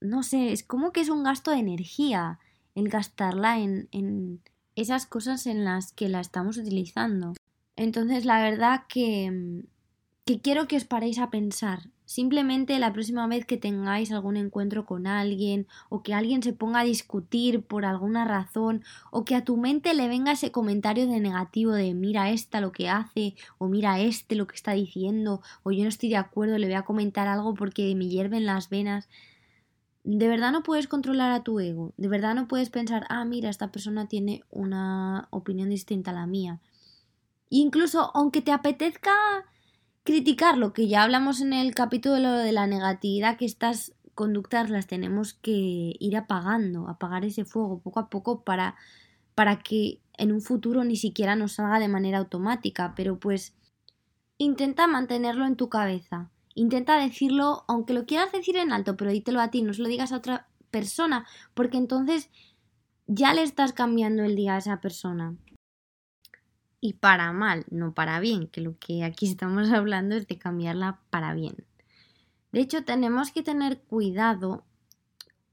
no 0.02 0.24
sé, 0.24 0.52
es 0.52 0.64
como 0.64 0.92
que 0.92 1.02
es 1.02 1.10
un 1.10 1.24
gasto 1.24 1.52
de 1.52 1.58
energía 1.58 2.40
el 2.76 2.90
gastarla 2.90 3.60
en, 3.60 3.90
en 3.92 4.42
esas 4.76 5.06
cosas 5.06 5.46
en 5.46 5.66
las 5.66 5.92
que 5.92 6.10
la 6.10 6.22
estamos 6.22 6.58
utilizando. 6.58 7.34
Entonces, 7.76 8.26
la 8.26 8.42
verdad 8.42 8.84
que, 8.88 9.64
que 10.26 10.42
quiero 10.42 10.68
que 10.68 10.78
os 10.78 10.86
paréis 10.86 11.20
a 11.20 11.30
pensar. 11.30 11.90
Simplemente 12.10 12.80
la 12.80 12.92
próxima 12.92 13.28
vez 13.28 13.46
que 13.46 13.56
tengáis 13.56 14.12
algún 14.12 14.36
encuentro 14.36 14.84
con 14.84 15.06
alguien 15.06 15.68
o 15.90 16.02
que 16.02 16.16
alguien 16.16 16.42
se 16.42 16.54
ponga 16.54 16.80
a 16.80 16.84
discutir 16.84 17.62
por 17.62 17.86
alguna 17.86 18.26
razón 18.26 18.84
o 19.12 19.26
que 19.26 19.36
a 19.36 19.46
tu 19.46 19.58
mente 19.58 19.94
le 19.94 20.08
venga 20.08 20.32
ese 20.32 20.52
comentario 20.52 21.06
de 21.06 21.20
negativo 21.20 21.72
de 21.72 21.94
mira 21.94 22.32
esta 22.32 22.62
lo 22.62 22.72
que 22.72 22.90
hace 22.90 23.36
o 23.60 23.68
mira 23.68 24.00
este 24.00 24.34
lo 24.34 24.48
que 24.48 24.56
está 24.56 24.72
diciendo 24.72 25.44
o 25.62 25.70
yo 25.70 25.84
no 25.84 25.90
estoy 25.90 26.10
de 26.10 26.18
acuerdo, 26.18 26.58
le 26.58 26.66
voy 26.66 26.74
a 26.74 26.82
comentar 26.82 27.28
algo 27.28 27.54
porque 27.54 27.94
me 27.94 28.08
hierven 28.08 28.48
las 28.48 28.72
venas 28.72 29.08
de 30.04 30.28
verdad 30.28 30.52
no 30.52 30.64
puedes 30.64 30.88
controlar 30.88 31.32
a 31.32 31.44
tu 31.44 31.60
ego, 31.60 31.94
de 31.98 32.08
verdad 32.08 32.34
no 32.34 32.48
puedes 32.48 32.72
pensar, 32.72 33.06
ah, 33.10 33.24
mira, 33.24 33.52
esta 33.52 33.72
persona 33.72 34.08
tiene 34.08 34.44
una 34.50 35.28
opinión 35.30 35.70
distinta 35.70 36.10
a 36.10 36.16
la 36.16 36.26
mía. 36.26 36.60
incluso 37.52 38.10
aunque 38.16 38.42
te 38.42 38.52
apetezca 38.52 39.12
criticarlo, 40.10 40.74
que 40.74 40.88
ya 40.88 41.04
hablamos 41.04 41.42
en 41.42 41.54
el 41.54 41.76
capítulo 41.76 42.32
de 42.32 42.52
la 42.52 42.66
negatividad, 42.66 43.38
que 43.38 43.46
estas 43.46 43.94
conductas 44.16 44.70
las 44.70 44.88
tenemos 44.88 45.34
que 45.34 45.96
ir 46.00 46.18
apagando, 46.18 46.88
apagar 46.88 47.26
ese 47.26 47.46
fuego 47.46 47.80
poco 47.80 48.00
a 48.00 48.10
poco 48.10 48.44
para, 48.44 48.76
para 49.36 49.60
que 49.60 50.00
en 50.18 50.32
un 50.32 50.42
futuro 50.42 50.84
ni 50.84 50.96
siquiera 50.96 51.36
nos 51.36 51.54
salga 51.54 51.80
de 51.80 51.88
manera 51.88 52.18
automática, 52.18 52.94
pero 52.96 53.20
pues 53.20 53.54
intenta 54.38 54.88
mantenerlo 54.88 55.46
en 55.46 55.56
tu 55.56 55.70
cabeza 55.70 56.32
Intenta 56.60 57.00
decirlo, 57.00 57.64
aunque 57.70 57.94
lo 57.94 58.06
quieras 58.06 58.34
decir 58.34 58.58
en 58.58 58.74
alto, 58.74 58.98
pero 58.98 59.12
dítelo 59.12 59.40
a 59.40 59.50
ti, 59.50 59.62
no 59.62 59.74
se 59.74 59.82
lo 59.82 59.88
digas 59.88 60.12
a 60.12 60.18
otra 60.18 60.50
persona, 60.72 61.26
porque 61.54 61.78
entonces 61.78 62.30
ya 63.08 63.34
le 63.34 63.44
estás 63.44 63.72
cambiando 63.72 64.24
el 64.24 64.36
día 64.36 64.56
a 64.56 64.58
esa 64.58 64.82
persona. 64.82 65.38
Y 66.82 66.94
para 66.94 67.32
mal, 67.34 67.66
no 67.70 67.94
para 67.94 68.20
bien, 68.20 68.48
que 68.48 68.62
lo 68.62 68.78
que 68.80 69.04
aquí 69.04 69.28
estamos 69.30 69.70
hablando 69.72 70.16
es 70.16 70.28
de 70.28 70.38
cambiarla 70.38 71.00
para 71.10 71.34
bien. 71.34 71.66
De 72.52 72.62
hecho, 72.62 72.84
tenemos 72.84 73.32
que 73.32 73.44
tener 73.44 73.80
cuidado 73.80 74.64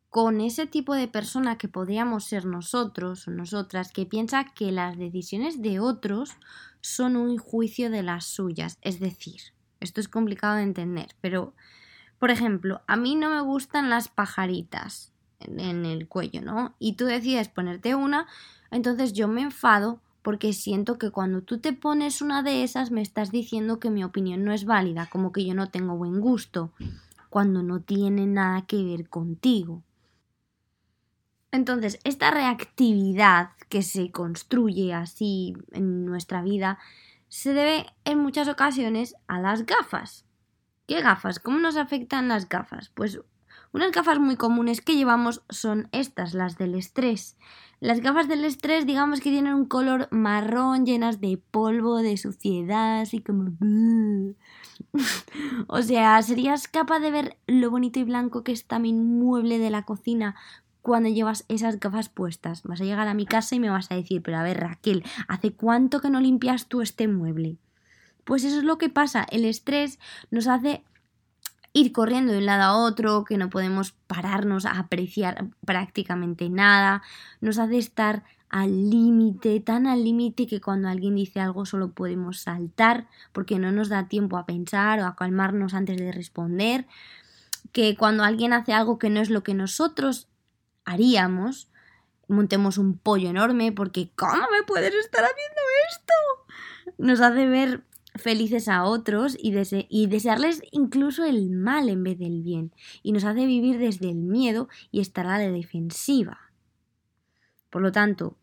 con 0.09 0.41
ese 0.41 0.67
tipo 0.67 0.95
de 0.95 1.09
persona 1.09 1.59
que 1.59 1.69
podríamos 1.69 2.25
ser 2.25 2.47
nosotros 2.47 3.29
o 3.29 3.31
nosotras, 3.31 3.93
que 3.93 4.07
piensa 4.07 4.47
que 4.55 4.73
las 4.73 4.97
decisiones 4.97 5.61
de 5.61 5.79
otros 5.79 6.37
son 6.81 7.17
un 7.17 7.37
juicio 7.37 7.91
de 7.91 8.03
las 8.03 8.25
suyas. 8.25 8.79
Es 8.81 8.99
decir, 8.99 9.41
esto 9.81 10.01
es 10.01 10.09
complicado 10.09 10.57
de 10.57 10.63
entender, 10.63 11.09
pero, 11.21 11.55
por 12.19 12.31
ejemplo, 12.31 12.81
a 12.87 12.97
mí 12.97 13.15
no 13.15 13.29
me 13.29 13.43
gustan 13.43 13.91
las 13.91 14.09
pajaritas 14.09 15.13
en, 15.41 15.85
el 15.85 16.09
cuello, 16.09 16.41
¿no? 16.41 16.75
Y 16.79 16.95
tú 16.95 17.05
decides 17.05 17.49
ponerte 17.49 17.95
una, 17.95 18.27
entonces 18.71 19.13
yo 19.13 19.29
me 19.29 19.43
enfado 19.43 20.01
porque 20.27 20.53
siento 20.53 20.99
que 20.99 21.13
cuando 21.13 21.43
tú 21.43 21.61
te 21.61 21.73
pones 21.73 22.21
una 22.21 22.43
de 22.43 22.65
esas 22.65 22.91
me 22.91 23.01
estás 23.01 23.31
diciendo 23.31 23.79
que 23.79 23.91
mi 23.91 24.03
opinión 24.03 24.43
no 24.43 24.53
es 24.53 24.65
válida, 24.65 25.07
como 25.07 25.31
que 25.31 25.47
yo 25.47 25.55
no 25.55 25.71
tengo 25.71 25.97
buen 25.97 26.21
gusto, 26.21 26.73
cuando 27.31 27.63
no 27.63 27.79
tiene 27.79 28.27
nada 28.27 28.63
que 28.63 28.83
ver 28.83 29.09
contigo. 29.09 29.85
Entonces, 31.53 32.01
esta 32.03 32.33
reactividad 32.33 33.51
que 33.69 33.83
se 33.83 34.11
construye 34.11 34.93
así 34.93 35.55
en 35.71 36.05
nuestra 36.05 36.43
vida 36.43 36.81
se 37.29 37.55
debe 37.55 37.87
en 38.05 38.19
muchas 38.19 38.49
ocasiones 38.49 39.15
a 39.29 39.39
las 39.39 39.65
gafas. 39.65 40.25
¿Qué 40.89 41.03
gafas? 41.03 41.39
¿Cómo 41.39 41.61
nos 41.61 41.77
afectan 41.77 42.27
las 42.27 42.49
gafas? 42.49 42.89
Pues 42.89 43.21
unas 43.77 43.93
gafas 43.93 44.19
muy 44.19 44.37
comunes 44.37 44.81
que 44.81 44.97
llevamos 44.97 45.43
son 45.51 45.89
estas, 45.93 46.33
las 46.33 46.57
del 46.57 46.75
estrés. 46.75 47.37
Las 47.79 48.01
gafas 48.01 48.27
del 48.27 48.47
estrés, 48.47 48.87
digamos 48.87 49.21
que 49.21 49.31
tienen 49.31 49.53
un 49.53 49.67
color 49.67 50.09
marrón, 50.11 50.87
llenas 50.87 51.21
de 51.21 51.39
polvo, 51.51 51.99
de 51.99 52.17
suciedad, 52.17 53.03
así 53.03 53.21
como... 53.21 53.53
o 55.67 55.83
sea, 55.83 56.23
¿serías 56.23 56.69
capaz 56.69 57.01
de 57.01 57.11
ver 57.11 57.37
lo 57.47 57.71
bonito 57.71 58.01
y 58.01 58.05
blanco 58.05 58.43
que 58.43 58.53
está 58.53 58.79
mi 58.79 58.95
mueble 58.95 59.59
de 59.59 59.69
la 59.69 59.83
cocina 59.83 60.37
cuando 60.81 61.11
llevas 61.11 61.45
esas 61.49 61.79
gafas 61.79 62.09
puestas. 62.09 62.63
Vas 62.63 62.81
a 62.81 62.85
llegar 62.85 63.09
a 63.09 63.15
mi 63.15 63.27
casa 63.27 63.57
y 63.57 63.61
me 63.61 63.69
vas 63.69 63.91
a 63.91 63.95
decir, 63.95 64.23
pero 64.23 64.39
a 64.39 64.43
ver 64.43 64.59
Raquel, 64.59 65.05
¿hace 65.29 65.53
cuánto 65.53 66.01
que 66.01 66.09
no 66.09 66.21
limpias 66.21 66.67
tú 66.67 66.81
este 66.81 67.09
mueble? 67.09 67.59
Pues 68.25 68.43
eso 68.43 68.57
es 68.57 68.65
lo 68.65 68.79
que 68.79 68.89
pasa, 68.89 69.27
el 69.31 69.45
estrés 69.45 69.99
nos 70.31 70.47
hace 70.47 70.83
ir 71.77 71.93
corriendo 71.93 72.33
de 72.33 72.39
un 72.39 72.47
lado 72.47 72.63
a 72.63 72.77
otro, 72.77 73.25
que 73.25 73.37
no 73.37 73.51
podemos 73.51 73.93
pararnos 74.07 74.65
a 74.65 74.79
apreciar 74.79 75.49
prácticamente 75.67 76.49
nada, 76.49 77.03
nos 77.43 77.59
hace 77.59 77.77
estar 77.77 78.25
al 78.49 78.89
límite, 78.89 79.61
tan 79.61 79.87
al 79.87 80.03
límite 80.03 80.47
que 80.47 80.63
cuando 80.63 80.89
alguien 80.89 81.17
dice 81.17 81.39
algo 81.39 81.67
solo 81.67 81.91
podemos 81.91 82.41
saltar 82.41 83.09
porque 83.33 83.59
no 83.59 83.73
nos 83.73 83.91
da 83.91 84.09
tiempo 84.09 84.39
a 84.39 84.47
pensar 84.47 85.01
o 85.01 85.05
a 85.05 85.17
calmarnos 85.17 85.75
antes 85.75 85.99
de 85.99 86.13
responder, 86.13 86.87
que 87.73 87.95
cuando 87.95 88.25
alguien 88.25 88.55
hace 88.55 88.73
algo 88.73 88.99
que 88.99 89.11
no 89.11 89.21
es 89.21 89.29
lo 89.29 89.43
que 89.43 89.53
nosotros 89.53 90.29
haríamos, 90.87 91.69
montemos 92.27 92.79
un 92.79 92.97
pollo 92.97 93.29
enorme 93.29 93.71
porque 93.73 94.09
¿cómo 94.17 94.33
me 94.51 94.63
puedes 94.67 94.95
estar 94.95 95.25
haciendo 95.25 95.61
esto? 95.91 96.95
Nos 96.97 97.21
hace 97.21 97.47
ver 97.47 97.83
felices 98.19 98.69
a 98.69 98.85
otros 98.85 99.37
y, 99.41 99.53
desearles 100.07 100.63
incluso 100.71 101.25
el 101.25 101.51
mal 101.51 101.89
en 101.89 102.03
vez 102.03 102.19
del 102.19 102.43
bien, 102.43 102.73
y 103.03 103.13
nos 103.13 103.25
hace 103.25 103.47
vivir 103.47 103.79
desde 103.79 104.11
el 104.11 104.17
miedo 104.17 104.69
y 104.91 105.01
estar 105.01 105.27
a 105.27 105.39
la 105.39 105.51
defensiva. 105.51 106.39
Por 107.71 107.83
lo 107.83 107.93
tanto, 107.93 108.37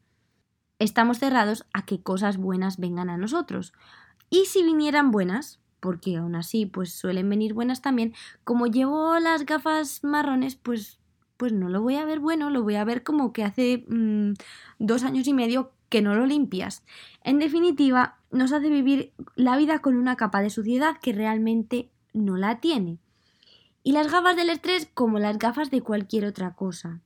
estamos 0.79 1.19
cerrados 1.19 1.65
a 1.73 1.85
que 1.85 2.01
cosas 2.01 2.37
buenas 2.37 2.77
vengan 2.77 3.09
a 3.09 3.17
nosotros. 3.17 3.73
Y 4.29 4.45
si 4.45 4.63
vinieran 4.63 5.11
buenas, 5.11 5.59
porque 5.79 6.17
aún 6.17 6.35
así 6.35 6.65
pues 6.65 6.93
suelen 6.93 7.29
venir 7.29 7.53
buenas 7.53 7.81
también, 7.81 8.13
como 8.43 8.67
llevo 8.67 9.19
las 9.19 9.45
gafas 9.45 10.03
marrones, 10.03 10.55
pues 10.55 10.99
pues 11.37 11.51
no 11.51 11.67
lo 11.67 11.81
voy 11.81 11.95
a 11.95 12.05
ver 12.05 12.19
bueno, 12.19 12.49
lo 12.49 12.63
voy 12.63 12.75
a 12.75 12.85
ver 12.85 13.03
como 13.03 13.33
que 13.33 13.43
hace 13.43 13.83
mm, 13.89 14.33
dos 14.79 15.03
años 15.03 15.27
y 15.27 15.33
medio 15.33 15.73
que 15.93 16.01
no 16.01 16.15
lo 16.15 16.25
limpias. 16.25 16.81
En 17.23 17.37
definitiva, 17.37 18.17
nos 18.31 18.51
hace 18.51 18.67
vivir 18.67 19.13
la 19.35 19.55
vida 19.57 19.77
con 19.77 19.95
una 19.95 20.15
capa 20.15 20.41
de 20.41 20.49
suciedad 20.49 20.97
que 20.99 21.13
realmente 21.13 21.91
no 22.13 22.35
la 22.35 22.59
tiene. 22.59 22.97
Y 23.83 23.91
las 23.91 24.11
gafas 24.11 24.35
del 24.35 24.49
estrés 24.49 24.89
como 24.91 25.19
las 25.19 25.37
gafas 25.37 25.69
de 25.69 25.81
cualquier 25.81 26.25
otra 26.25 26.55
cosa. 26.55 27.01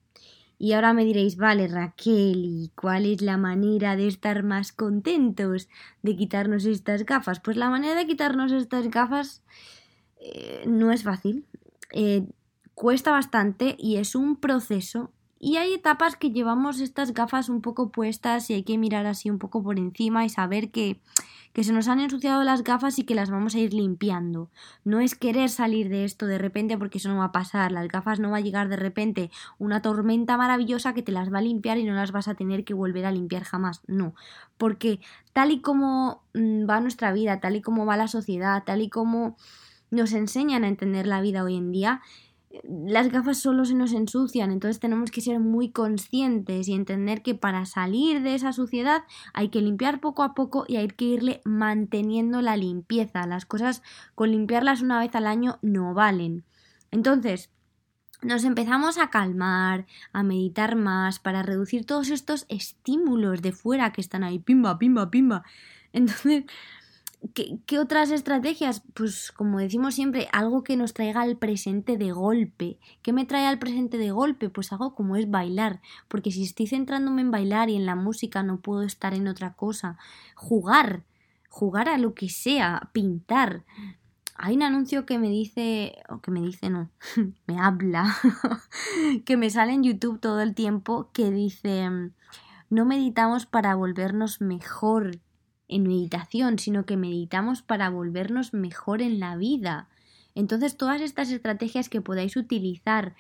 Y 0.58 0.72
ahora 0.72 0.94
me 0.94 1.03
diréis, 1.03 1.36
vale 1.36 1.67
Raquel, 1.67 2.46
¿y 2.46 2.72
cuál 2.75 3.06
es 3.06 3.22
la 3.22 3.36
manera 3.36 3.98
de 3.98 4.08
estar 4.08 4.41
más 4.44 4.72
contentos 4.72 5.67
de 6.01 6.15
quitarnos 6.15 6.63
estas 6.63 7.06
gafas? 7.06 7.41
Pues 7.41 7.58
la 7.58 7.70
manera 7.70 7.96
de 7.96 8.08
quitarnos 8.08 8.53
estas 8.53 8.89
gafas 8.89 9.44
eh, 10.22 10.63
no 10.65 10.94
es 10.94 11.03
fácil. 11.03 11.46
Eh, 11.91 12.25
cuesta 12.74 13.12
bastante 13.12 13.75
y 13.77 13.98
es 13.98 14.15
un 14.15 14.38
proceso 14.38 15.12
y 15.39 15.58
hay 15.58 15.74
etapas 15.74 16.15
que 16.15 16.32
llevamos 16.32 16.79
estas 16.79 17.13
gafas 17.13 17.50
un 17.50 17.62
poco 17.62 17.91
puestas 17.91 18.50
y 18.50 18.56
hay 18.56 18.63
que 18.63 18.77
mirar 18.77 19.06
así 19.06 19.29
un 19.29 19.38
poco 19.38 19.62
por 19.62 19.77
encima 19.77 20.25
y 20.25 20.29
saber 20.29 20.72
que, 20.72 21.00
que, 21.53 21.63
se 21.63 21.74
nos 21.74 21.88
han 21.88 22.00
ensuciado 22.00 22.44
las 22.44 22.63
gafas 22.63 22.98
y 22.98 23.03
que 23.03 23.13
las 23.13 23.29
vamos 23.29 23.53
a 23.53 23.60
ir 23.60 23.74
limpiando. 23.74 24.50
No 24.84 25.00
es 25.00 25.13
querer 25.13 25.50
salir 25.50 25.89
de 25.89 26.06
esto 26.06 26.25
de 26.25 26.39
repente 26.39 26.77
porque 26.77 26.98
eso 26.98 27.10
no 27.10 27.20
va 27.20 27.25
a 27.25 27.32
pasar. 27.32 27.72
Las 27.72 27.88
gafas 27.88 28.20
no 28.20 28.32
va 28.32 28.38
a 28.38 28.41
llegar 28.41 28.67
de 28.67 28.77
repente 28.77 29.29
una 29.60 29.82
tormenta 29.82 30.38
maravillosa 30.38 30.94
que 30.94 31.03
te 31.03 31.12
las 31.12 31.32
va 31.32 31.38
a 31.38 31.41
limpiar 31.41 31.77
y 31.77 31.84
no 31.84 31.94
las 31.94 32.12
vas 32.12 32.27
a 32.27 32.36
tener 32.36 32.63
que 32.63 32.74
volver 32.74 33.06
a 33.06 33.12
limpiar 33.12 33.44
jamás. 33.44 33.82
No. 33.86 34.15
Porque 34.58 35.00
tal 35.34 35.51
y 35.51 35.62
como 35.62 36.24
mm, 36.34 36.67
va 36.67 36.79
nuestra 36.82 37.12
vida, 37.13 37.39
tal 37.39 37.56
y 37.56 37.62
como 37.62 37.86
va 37.86 37.96
la 37.96 38.08
sociedad, 38.08 38.63
tal 38.65 38.82
y 38.82 38.89
como 38.89 39.38
nos 39.89 40.13
enseñan 40.13 40.63
a 40.63 40.67
entender 40.67 41.08
la 41.08 41.22
vida 41.22 41.44
hoy 41.44 41.56
en 41.56 41.72
día, 41.72 42.01
las 42.64 43.10
gafas 43.12 43.40
solo 43.40 43.66
se 43.66 43.76
nos 43.76 43.94
ensucian, 43.94 44.52
entonces 44.52 44.80
tenemos 44.80 45.12
que 45.12 45.22
ser 45.22 45.40
muy 45.40 45.72
conscientes 45.72 46.68
y 46.68 46.74
entender 46.74 47.22
que 47.22 47.36
para 47.36 47.66
salir 47.66 48.22
de 48.22 48.36
esa 48.36 48.54
suciedad 48.54 49.04
hay 49.34 49.50
que 49.50 49.62
limpiar 49.62 50.00
poco 50.00 50.24
a 50.24 50.34
poco 50.34 50.66
y 50.68 50.78
hay 50.78 50.88
que 50.88 51.06
irle 51.06 51.42
manteniendo 51.46 52.42
la 52.42 52.58
limpieza. 52.58 53.28
Las 53.28 53.46
cosas 53.46 53.84
con 54.16 54.32
limpiarlas 54.32 54.82
una 54.82 55.00
vez 55.00 55.16
al 55.16 55.28
año 55.28 55.60
no 55.62 55.94
valen. 55.94 56.44
Entonces, 56.92 57.50
nos 58.22 58.44
empezamos 58.44 58.98
a 58.98 59.10
calmar, 59.10 59.86
a 60.12 60.24
meditar 60.24 60.76
más 60.76 61.20
para 61.20 61.44
reducir 61.44 61.86
todos 61.86 62.10
estos 62.10 62.46
estímulos 62.50 63.42
de 63.42 63.52
fuera 63.52 63.94
que 63.94 64.02
están 64.02 64.24
ahí, 64.24 64.40
pimba, 64.40 64.80
pimba, 64.80 65.12
pimba. 65.12 65.44
Entonces, 65.94 66.46
¿qué, 67.34 67.80
otras 67.80 68.12
estrategias? 68.12 68.84
Pues 68.94 69.32
como 69.32 69.60
decimos 69.60 69.96
siempre, 69.96 70.28
algo 70.32 70.64
que 70.64 70.78
nos 70.78 70.94
traiga 70.94 71.22
al 71.22 71.38
presente 71.38 71.98
de 71.98 72.12
golpe. 72.12 72.80
¿Qué 73.02 73.14
me 73.14 73.26
trae 73.26 73.46
al 73.46 73.60
presente 73.60 73.98
de 73.98 74.12
golpe? 74.12 74.50
Pues 74.50 74.72
algo 74.72 74.96
como 74.96 75.16
es 75.16 75.30
bailar, 75.30 75.82
porque 76.08 76.32
si 76.32 76.44
estoy 76.44 76.68
centrándome 76.68 77.22
en 77.22 77.32
bailar 77.32 77.70
y 77.70 77.76
en 77.76 77.86
la 77.86 77.96
música 77.96 78.44
no 78.44 78.60
puedo 78.60 78.84
estar 78.84 79.14
en 79.14 79.28
otra 79.28 79.54
cosa. 79.54 79.98
Jugar, 80.36 81.04
jugar 81.50 81.90
a 81.90 81.98
lo 81.98 82.14
que 82.14 82.30
sea, 82.30 82.90
pintar, 82.94 83.64
hay 84.40 84.56
un 84.56 84.64
anuncio 84.64 85.06
que 85.06 85.18
me 85.18 85.30
dice, 85.30 85.98
o 86.10 86.22
que 86.22 86.30
me 86.30 86.42
dice 86.42 86.70
no, 86.70 86.90
me 87.48 87.60
habla, 87.60 88.16
que 89.26 89.36
me 89.36 89.50
sale 89.50 89.74
en 89.74 89.84
YouTube 89.84 90.20
todo 90.20 90.42
el 90.42 90.54
tiempo 90.54 91.10
que 91.12 91.32
dice, 91.32 91.90
no 92.70 92.86
meditamos 92.86 93.48
para 93.48 93.74
volvernos 93.76 94.40
mejor 94.40 95.20
en 95.68 95.84
meditación, 95.84 96.60
sino 96.60 96.86
que 96.86 96.98
meditamos 96.98 97.62
para 97.62 97.90
volvernos 97.90 98.54
mejor 98.54 99.02
en 99.02 99.20
la 99.20 99.36
vida. 99.36 99.88
Entonces 100.36 100.78
todas 100.78 101.02
estas 101.02 101.32
estrategias 101.32 101.90
que 101.90 102.02
podáis 102.02 102.38
utilizar 102.38 103.16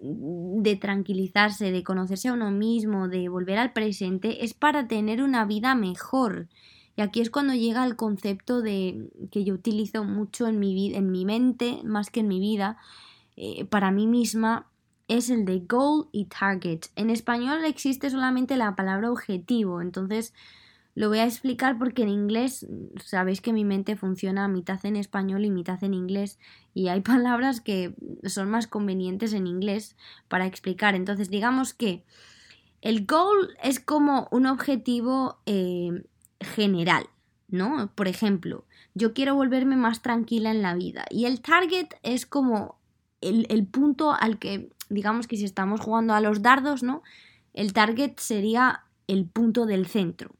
de 0.00 0.76
tranquilizarse, 0.76 1.70
de 1.70 1.82
conocerse 1.82 2.28
a 2.28 2.32
uno 2.32 2.50
mismo, 2.50 3.08
de 3.08 3.28
volver 3.28 3.58
al 3.58 3.72
presente, 3.72 4.44
es 4.44 4.54
para 4.54 4.86
tener 4.88 5.22
una 5.22 5.44
vida 5.44 5.74
mejor. 5.74 6.48
Y 6.96 7.02
aquí 7.02 7.20
es 7.20 7.30
cuando 7.30 7.54
llega 7.54 7.84
el 7.84 7.96
concepto 7.96 8.62
de 8.62 9.08
que 9.30 9.44
yo 9.44 9.54
utilizo 9.54 10.04
mucho 10.04 10.46
en 10.46 10.60
mi, 10.60 10.94
en 10.94 11.10
mi 11.10 11.24
mente, 11.24 11.80
más 11.84 12.10
que 12.10 12.20
en 12.20 12.28
mi 12.28 12.40
vida, 12.40 12.76
eh, 13.36 13.64
para 13.64 13.90
mí 13.90 14.06
misma, 14.06 14.66
es 15.08 15.28
el 15.30 15.44
de 15.44 15.60
goal 15.60 16.06
y 16.12 16.26
target. 16.26 16.86
En 16.96 17.10
español 17.10 17.64
existe 17.64 18.10
solamente 18.10 18.56
la 18.56 18.74
palabra 18.76 19.10
objetivo, 19.10 19.80
entonces 19.80 20.32
lo 20.94 21.08
voy 21.08 21.18
a 21.18 21.24
explicar 21.24 21.78
porque 21.78 22.02
en 22.02 22.08
inglés 22.08 22.66
sabéis 23.04 23.40
que 23.40 23.52
mi 23.52 23.64
mente 23.64 23.96
funciona 23.96 24.46
mitad 24.46 24.84
en 24.86 24.96
español 24.96 25.44
y 25.44 25.50
mitad 25.50 25.82
en 25.82 25.94
inglés 25.94 26.38
y 26.72 26.88
hay 26.88 27.00
palabras 27.02 27.60
que 27.60 27.94
son 28.24 28.50
más 28.50 28.66
convenientes 28.66 29.32
en 29.32 29.46
inglés 29.46 29.96
para 30.28 30.46
explicar. 30.46 30.94
Entonces 30.94 31.30
digamos 31.30 31.74
que 31.74 32.04
el 32.80 33.06
goal 33.06 33.56
es 33.62 33.80
como 33.80 34.28
un 34.30 34.46
objetivo 34.46 35.38
eh, 35.46 36.04
general, 36.40 37.06
¿no? 37.48 37.90
Por 37.94 38.08
ejemplo, 38.08 38.66
yo 38.94 39.14
quiero 39.14 39.34
volverme 39.34 39.76
más 39.76 40.02
tranquila 40.02 40.50
en 40.50 40.62
la 40.62 40.74
vida 40.74 41.06
y 41.10 41.24
el 41.24 41.40
target 41.40 41.88
es 42.02 42.26
como 42.26 42.78
el, 43.20 43.66
punto 43.66 44.12
al 44.12 44.38
que, 44.38 44.68
digamos 44.90 45.26
que 45.26 45.36
si 45.36 45.44
estamos 45.44 45.80
jugando 45.80 46.14
a 46.14 46.20
los 46.20 46.42
dardos, 46.42 46.82
¿no? 46.82 47.02
El 47.54 47.72
target 47.72 48.18
sería 48.18 48.84
el 49.06 49.24
punto 49.26 49.64
del 49.64 49.86
centro, 49.86 50.34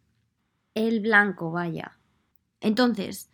el 0.74 1.00
blanco, 1.00 1.50
vaya. 1.50 1.98
Entonces, 2.60 3.30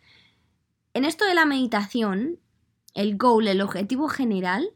en 0.93 1.05
esto 1.05 1.25
de 1.25 1.35
la 1.35 1.45
meditación, 1.45 2.39
el 2.93 3.17
goal, 3.17 3.47
el 3.47 3.61
objetivo 3.61 4.07
general, 4.07 4.69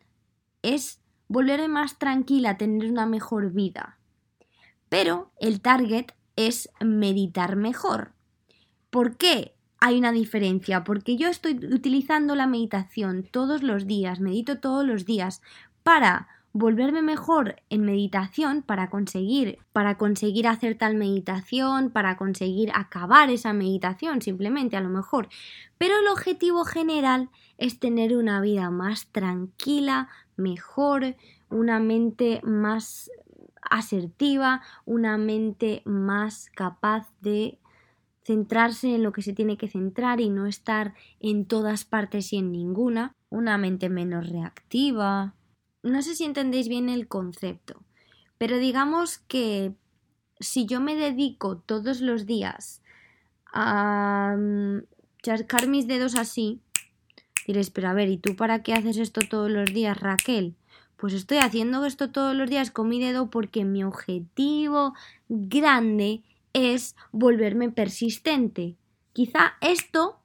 es 0.61 1.01
volverme 1.27 1.67
más 1.67 1.97
tranquila, 1.97 2.57
tener 2.57 2.89
una 2.89 3.05
mejor 3.05 3.51
vida. 3.51 3.97
Pero 4.89 5.31
el 5.39 5.61
target 5.61 6.11
es 6.35 6.69
meditar 6.79 7.55
mejor. 7.55 8.13
¿Por 8.89 9.17
qué 9.17 9.55
hay 9.79 9.97
una 9.97 10.11
diferencia? 10.11 10.83
Porque 10.83 11.17
yo 11.17 11.27
estoy 11.27 11.53
utilizando 11.71 12.35
la 12.35 12.47
meditación 12.47 13.23
todos 13.23 13.61
los 13.61 13.87
días, 13.87 14.19
medito 14.19 14.59
todos 14.59 14.85
los 14.85 15.05
días 15.05 15.41
para 15.83 16.27
volverme 16.57 17.01
mejor 17.01 17.57
en 17.69 17.81
meditación 17.81 18.61
para 18.61 18.89
conseguir 18.89 19.59
para 19.73 19.97
conseguir 19.97 20.47
hacer 20.47 20.77
tal 20.77 20.95
meditación, 20.95 21.89
para 21.89 22.15
conseguir 22.15 22.71
acabar 22.73 23.29
esa 23.29 23.51
meditación 23.51 24.21
simplemente 24.21 24.77
a 24.77 24.81
lo 24.81 24.87
mejor. 24.87 25.27
Pero 25.77 25.99
el 25.99 26.07
objetivo 26.07 26.63
general 26.63 27.29
es 27.57 27.77
tener 27.77 28.15
una 28.15 28.39
vida 28.39 28.69
más 28.69 29.07
tranquila, 29.07 30.07
mejor, 30.37 31.17
una 31.49 31.81
mente 31.81 32.39
más 32.41 33.11
asertiva, 33.69 34.61
una 34.85 35.17
mente 35.17 35.81
más 35.83 36.49
capaz 36.55 37.11
de 37.19 37.59
centrarse 38.23 38.95
en 38.95 39.03
lo 39.03 39.11
que 39.11 39.23
se 39.23 39.33
tiene 39.33 39.57
que 39.57 39.67
centrar 39.67 40.21
y 40.21 40.29
no 40.29 40.45
estar 40.45 40.93
en 41.19 41.47
todas 41.47 41.83
partes 41.83 42.31
y 42.31 42.37
en 42.37 42.53
ninguna, 42.53 43.11
una 43.29 43.57
mente 43.57 43.89
menos 43.89 44.29
reactiva. 44.29 45.33
No 45.85 46.01
sé 46.01 46.15
si 46.15 46.23
entendéis 46.23 46.67
bien 46.67 46.89
el 46.89 47.07
concepto, 47.07 47.83
pero 48.39 48.57
digamos 48.57 49.19
que 49.19 49.71
si 50.39 50.65
yo 50.65 50.81
me 50.81 50.95
dedico 50.95 51.57
todos 51.57 52.01
los 52.01 52.25
días 52.25 52.81
a 53.53 54.35
mm, 54.35 54.79
charcar 55.21 55.67
mis 55.67 55.85
dedos 55.85 56.15
así, 56.15 56.59
diréis, 57.45 57.69
pero 57.69 57.89
a 57.89 57.93
ver, 57.93 58.09
¿y 58.09 58.17
tú 58.17 58.35
para 58.35 58.63
qué 58.63 58.73
haces 58.73 58.97
esto 58.97 59.21
todos 59.29 59.51
los 59.51 59.71
días, 59.75 59.95
Raquel? 59.99 60.55
Pues 60.97 61.13
estoy 61.13 61.37
haciendo 61.37 61.85
esto 61.85 62.09
todos 62.09 62.35
los 62.35 62.49
días 62.49 62.71
con 62.71 62.89
mi 62.89 62.99
dedo 62.99 63.29
porque 63.29 63.63
mi 63.63 63.83
objetivo 63.83 64.95
grande 65.29 66.23
es 66.53 66.95
volverme 67.11 67.69
persistente. 67.69 68.75
Quizá 69.13 69.53
esto 69.61 70.17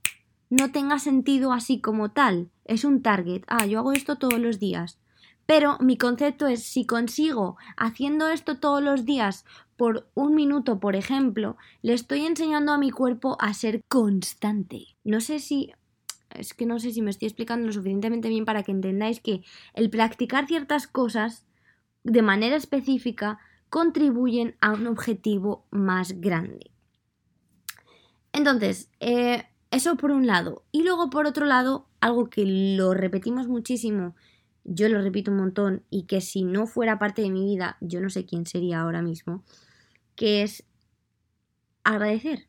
no 0.49 0.73
tenga 0.73 0.99
sentido 0.99 1.53
así 1.53 1.83
como 1.83 2.13
tal. 2.13 2.49
Es 2.65 2.85
un 2.85 3.03
target. 3.03 3.43
Ah, 3.47 3.67
yo 3.67 3.81
hago 3.81 3.93
esto 3.93 4.17
todos 4.17 4.41
los 4.41 4.59
días. 4.59 4.97
Pero 5.51 5.79
mi 5.81 5.97
concepto 5.97 6.47
es 6.47 6.63
si 6.63 6.87
consigo 6.87 7.57
haciendo 7.77 8.29
esto 8.29 8.61
todos 8.61 8.81
los 8.81 9.05
días 9.05 9.45
por 9.75 10.09
un 10.15 10.37
minuto, 10.37 10.79
por 10.79 10.95
ejemplo, 10.95 11.57
le 11.83 11.93
estoy 11.93 12.25
enseñando 12.25 12.71
a 12.71 12.79
mi 12.79 12.93
cuerpo 12.93 13.37
a 13.41 13.53
ser 13.53 13.83
constante. 13.89 14.97
No 15.03 15.21
sé 15.21 15.41
si 15.41 15.73
es 16.31 16.55
que 16.55 16.67
no 16.67 16.79
sé 16.79 16.93
si 16.93 17.03
me 17.03 17.11
estoy 17.11 17.27
explicando 17.27 17.67
lo 17.67 17.73
suficientemente 17.73 18.29
bien 18.29 18.45
para 18.45 18.63
que 18.63 18.71
entendáis 18.71 19.19
que 19.19 19.43
el 19.75 19.91
practicar 19.91 20.47
ciertas 20.47 20.87
cosas 20.87 21.49
de 22.05 22.23
manera 22.23 22.55
específica 22.55 23.41
contribuyen 23.71 24.55
a 24.61 24.75
un 24.75 24.87
objetivo 24.87 25.67
más 25.73 26.21
grande. 26.21 26.71
Entonces, 28.33 28.89
eh, 29.01 29.49
eso 29.73 29.97
por 29.97 30.13
un 30.13 30.29
lado. 30.29 30.63
Y 30.71 30.85
luego 30.85 31.11
por 31.11 31.27
otro 31.27 31.45
lado, 31.45 31.89
algo 31.99 32.31
que 32.31 32.45
lo 32.45 32.95
repetimos 32.95 33.49
muchísimo, 33.49 34.15
yo 34.65 34.89
lo 34.89 35.01
repito 35.01 35.31
un 35.31 35.39
montón 35.39 35.83
y 35.91 36.05
que 36.05 36.21
si 36.21 36.45
no 36.45 36.67
fuera 36.67 36.99
parte 36.99 37.23
de 37.23 37.31
mi 37.31 37.45
vida, 37.45 37.77
yo 37.81 38.01
no 38.01 38.11
sé 38.11 38.25
quién 38.27 38.47
sería 38.47 38.81
ahora 38.81 39.03
mismo, 39.03 39.43
que 40.17 40.43
es 40.43 40.65
agradecer. 41.85 42.47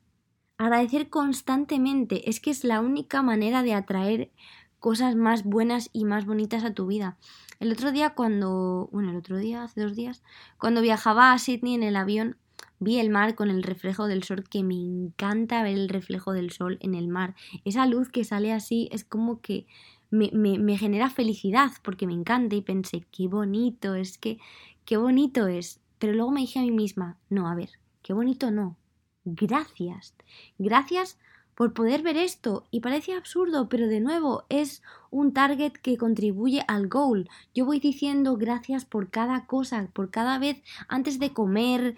Agradecer 0.58 1.10
constantemente 1.10 2.30
es 2.30 2.40
que 2.40 2.52
es 2.52 2.64
la 2.64 2.82
única 2.82 3.24
manera 3.24 3.64
de 3.64 3.74
atraer 3.74 4.32
cosas 4.80 5.16
más 5.16 5.44
buenas 5.44 5.90
y 5.94 6.06
más 6.06 6.26
bonitas 6.26 6.64
a 6.64 6.74
tu 6.74 6.88
vida. 6.88 7.18
El 7.60 7.72
otro 7.72 7.92
día 7.92 8.16
cuando, 8.16 8.90
bueno, 8.92 9.12
el 9.12 9.18
otro 9.18 9.38
día, 9.38 9.64
hace 9.64 9.82
dos 9.82 9.96
días, 9.96 10.24
cuando 10.58 10.82
viajaba 10.82 11.34
a 11.34 11.40
Sydney 11.40 11.76
en 11.76 11.84
el 11.84 11.96
avión, 11.96 12.38
vi 12.80 13.00
el 13.00 13.12
mar 13.12 13.36
con 13.36 13.52
el 13.52 13.62
reflejo 13.62 14.08
del 14.08 14.24
sol, 14.24 14.44
que 14.50 14.64
me 14.64 14.74
encanta 14.74 15.62
ver 15.62 15.76
el 15.76 15.88
reflejo 15.88 16.34
del 16.34 16.52
sol 16.52 16.80
en 16.82 16.96
el 16.96 17.08
mar. 17.08 17.36
Esa 17.64 17.86
luz 17.86 18.10
que 18.10 18.24
sale 18.24 18.52
así 18.52 18.90
es 18.92 19.06
como 19.06 19.40
que 19.40 19.68
me, 20.12 20.30
me, 20.34 20.60
me 20.60 20.78
genera 20.78 21.10
felicidad 21.10 21.72
porque 21.84 22.08
me 22.08 22.14
encanta 22.14 22.56
y 22.56 22.62
pensé, 22.62 23.04
qué 23.12 23.28
bonito, 23.28 23.96
es 23.96 24.18
que, 24.18 24.40
qué 24.86 24.98
bonito 24.98 25.48
es. 25.48 25.80
Pero 26.00 26.14
luego 26.14 26.32
me 26.32 26.42
dije 26.42 26.60
a 26.60 26.64
mí 26.64 26.72
misma, 26.72 27.18
no, 27.30 27.48
a 27.48 27.56
ver, 27.56 27.70
qué 28.04 28.14
bonito 28.14 28.52
no, 28.52 28.78
gracias. 29.26 30.14
Gracias 30.58 31.18
por 31.62 31.74
poder 31.74 32.02
ver 32.02 32.18
esto. 32.18 32.66
Y 32.72 32.80
parece 32.80 33.14
absurdo, 33.14 33.70
pero 33.70 33.88
de 33.88 34.00
nuevo 34.00 34.46
es 34.50 34.82
un 35.12 35.32
target 35.32 35.74
que 35.74 35.96
contribuye 35.96 36.64
al 36.68 36.88
goal. 36.88 37.30
Yo 37.54 37.68
voy 37.68 37.80
diciendo 37.80 38.36
gracias 38.36 38.84
por 38.84 39.12
cada 39.12 39.46
cosa, 39.46 39.88
por 39.94 40.10
cada 40.10 40.40
vez 40.40 40.64
antes 40.88 41.20
de 41.20 41.34
comer. 41.34 41.96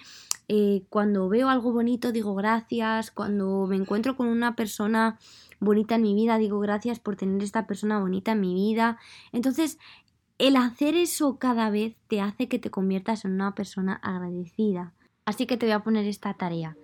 Eh, 0.49 0.83
cuando 0.89 1.29
veo 1.29 1.47
algo 1.47 1.71
bonito 1.71 2.11
digo 2.11 2.35
gracias. 2.35 3.09
Cuando 3.09 3.65
me 3.65 3.77
encuentro 3.77 4.17
con 4.17 4.27
una 4.27 4.57
persona 4.57 5.17
bonita 5.61 5.95
en 5.95 6.01
mi 6.01 6.13
vida 6.13 6.37
digo 6.37 6.59
gracias 6.59 6.99
por 6.99 7.15
tener 7.15 7.41
esta 7.41 7.65
persona 7.65 8.01
bonita 8.01 8.33
en 8.33 8.41
mi 8.41 8.53
vida. 8.53 8.97
Entonces 9.31 9.79
el 10.39 10.57
hacer 10.57 10.93
eso 10.93 11.37
cada 11.39 11.69
vez 11.69 11.95
te 12.09 12.19
hace 12.19 12.49
que 12.49 12.59
te 12.59 12.69
conviertas 12.69 13.23
en 13.23 13.31
una 13.31 13.55
persona 13.55 13.93
agradecida. 14.03 14.91
Así 15.23 15.45
que 15.45 15.55
te 15.55 15.67
voy 15.67 15.73
a 15.73 15.83
poner 15.85 16.05
esta 16.05 16.33
tarea. 16.33 16.75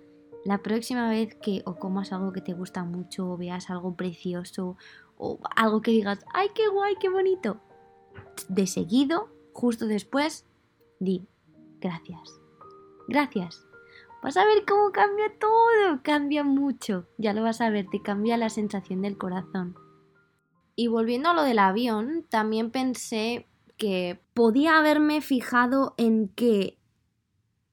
La 0.44 0.58
próxima 0.58 1.08
vez 1.10 1.34
que 1.34 1.62
o 1.66 1.76
comas 1.76 2.12
algo 2.12 2.32
que 2.32 2.40
te 2.40 2.54
gusta 2.54 2.84
mucho 2.84 3.30
o 3.30 3.36
veas 3.36 3.68
algo 3.68 3.94
precioso 3.94 4.76
o 5.18 5.38
algo 5.54 5.82
que 5.82 5.90
digas, 5.90 6.24
¡ay, 6.32 6.48
qué 6.54 6.68
guay, 6.68 6.94
qué 6.98 7.10
bonito! 7.10 7.60
De 8.48 8.66
seguido, 8.66 9.28
justo 9.52 9.86
después, 9.86 10.46
di, 10.98 11.26
gracias. 11.80 12.40
Gracias. 13.06 13.66
Vas 14.22 14.36
a 14.36 14.44
ver 14.44 14.64
cómo 14.66 14.92
cambia 14.92 15.32
todo, 15.38 16.00
cambia 16.02 16.42
mucho. 16.42 17.06
Ya 17.18 17.34
lo 17.34 17.42
vas 17.42 17.60
a 17.60 17.70
ver, 17.70 17.86
te 17.90 18.00
cambia 18.00 18.36
la 18.36 18.48
sensación 18.48 19.02
del 19.02 19.18
corazón. 19.18 19.74
Y 20.74 20.86
volviendo 20.86 21.30
a 21.30 21.34
lo 21.34 21.42
del 21.42 21.58
avión, 21.58 22.24
también 22.30 22.70
pensé 22.70 23.46
que 23.76 24.20
podía 24.32 24.78
haberme 24.78 25.20
fijado 25.20 25.94
en 25.98 26.28
que 26.28 26.78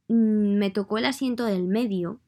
mm, 0.10 0.58
me 0.58 0.70
tocó 0.70 0.98
el 0.98 1.06
asiento 1.06 1.46
del 1.46 1.64
medio 1.64 2.20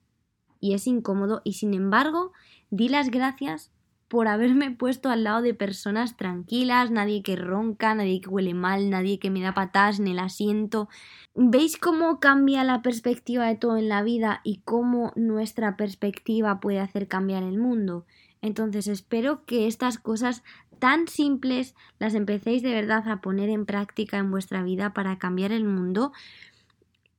y 0.60 0.74
es 0.74 0.88
incómodo 0.88 1.42
y 1.44 1.54
sin 1.54 1.74
embargo 1.74 2.34
di 2.70 2.90
las 2.90 3.10
gracias 3.12 3.72
por 4.10 4.28
haberme 4.28 4.72
puesto 4.76 5.10
al 5.10 5.24
lado 5.24 5.42
de 5.42 5.54
personas 5.54 6.18
tranquilas, 6.18 6.92
nadie 6.92 7.24
que 7.24 7.36
ronca, 7.36 7.96
nadie 7.96 8.20
que 8.20 8.30
huele 8.30 8.54
mal, 8.54 8.90
nadie 8.90 9.20
que 9.20 9.30
me 9.30 9.42
da 9.42 9.54
patas 9.54 10.00
en 10.00 10.08
el 10.08 10.20
asiento. 10.20 10.90
¿Veis 11.36 11.78
cómo 11.78 12.20
cambia 12.20 12.64
la 12.64 12.82
perspectiva 12.82 13.46
de 13.46 13.56
todo 13.56 13.78
en 13.78 13.88
la 13.88 14.04
vida 14.04 14.42
y 14.44 14.62
cómo 14.66 15.14
nuestra 15.16 15.78
perspectiva 15.78 16.60
puede 16.60 16.80
hacer 16.80 17.08
cambiar 17.08 17.44
el 17.44 17.58
mundo? 17.58 18.06
Entonces 18.42 18.88
espero 18.88 19.46
que 19.46 19.68
estas 19.68 19.98
cosas 19.98 20.44
tan 20.80 21.08
simples 21.08 21.76
las 22.00 22.16
empecéis 22.16 22.64
de 22.64 22.74
verdad 22.74 23.08
a 23.10 23.22
poner 23.22 23.50
en 23.50 23.66
práctica 23.66 24.18
en 24.18 24.32
vuestra 24.32 24.64
vida 24.64 24.94
para 24.94 25.20
cambiar 25.20 25.52
el 25.52 25.66
mundo. 25.66 26.14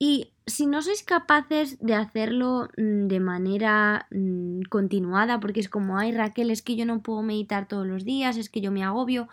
Y 0.02 0.32
si 0.46 0.66
no 0.66 0.80
sois 0.80 1.02
capaces 1.02 1.78
de 1.78 1.94
hacerlo 1.94 2.70
mm, 2.78 3.06
de 3.06 3.20
manera 3.20 4.06
mm, 4.10 4.62
continuada, 4.70 5.38
porque 5.40 5.60
es 5.60 5.68
como, 5.68 5.98
ay 5.98 6.10
Raquel, 6.12 6.50
es 6.50 6.62
que 6.62 6.74
yo 6.74 6.86
no 6.86 7.02
puedo 7.02 7.20
meditar 7.22 7.68
todos 7.68 7.86
los 7.86 8.06
días, 8.06 8.38
es 8.38 8.48
que 8.48 8.62
yo 8.62 8.72
me 8.72 8.82
agobio, 8.82 9.28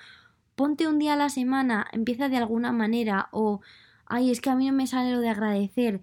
ponte 0.55 0.85
un 0.85 0.99
día 0.99 1.13
a 1.13 1.15
la 1.15 1.29
semana, 1.29 1.87
empieza 1.93 2.27
de 2.27 2.35
alguna 2.35 2.73
manera, 2.73 3.29
o, 3.31 3.61
ay, 4.07 4.29
es 4.29 4.41
que 4.41 4.49
a 4.49 4.55
mí 4.55 4.67
no 4.67 4.73
me 4.73 4.87
sale 4.87 5.13
lo 5.13 5.21
de 5.21 5.29
agradecer, 5.29 6.01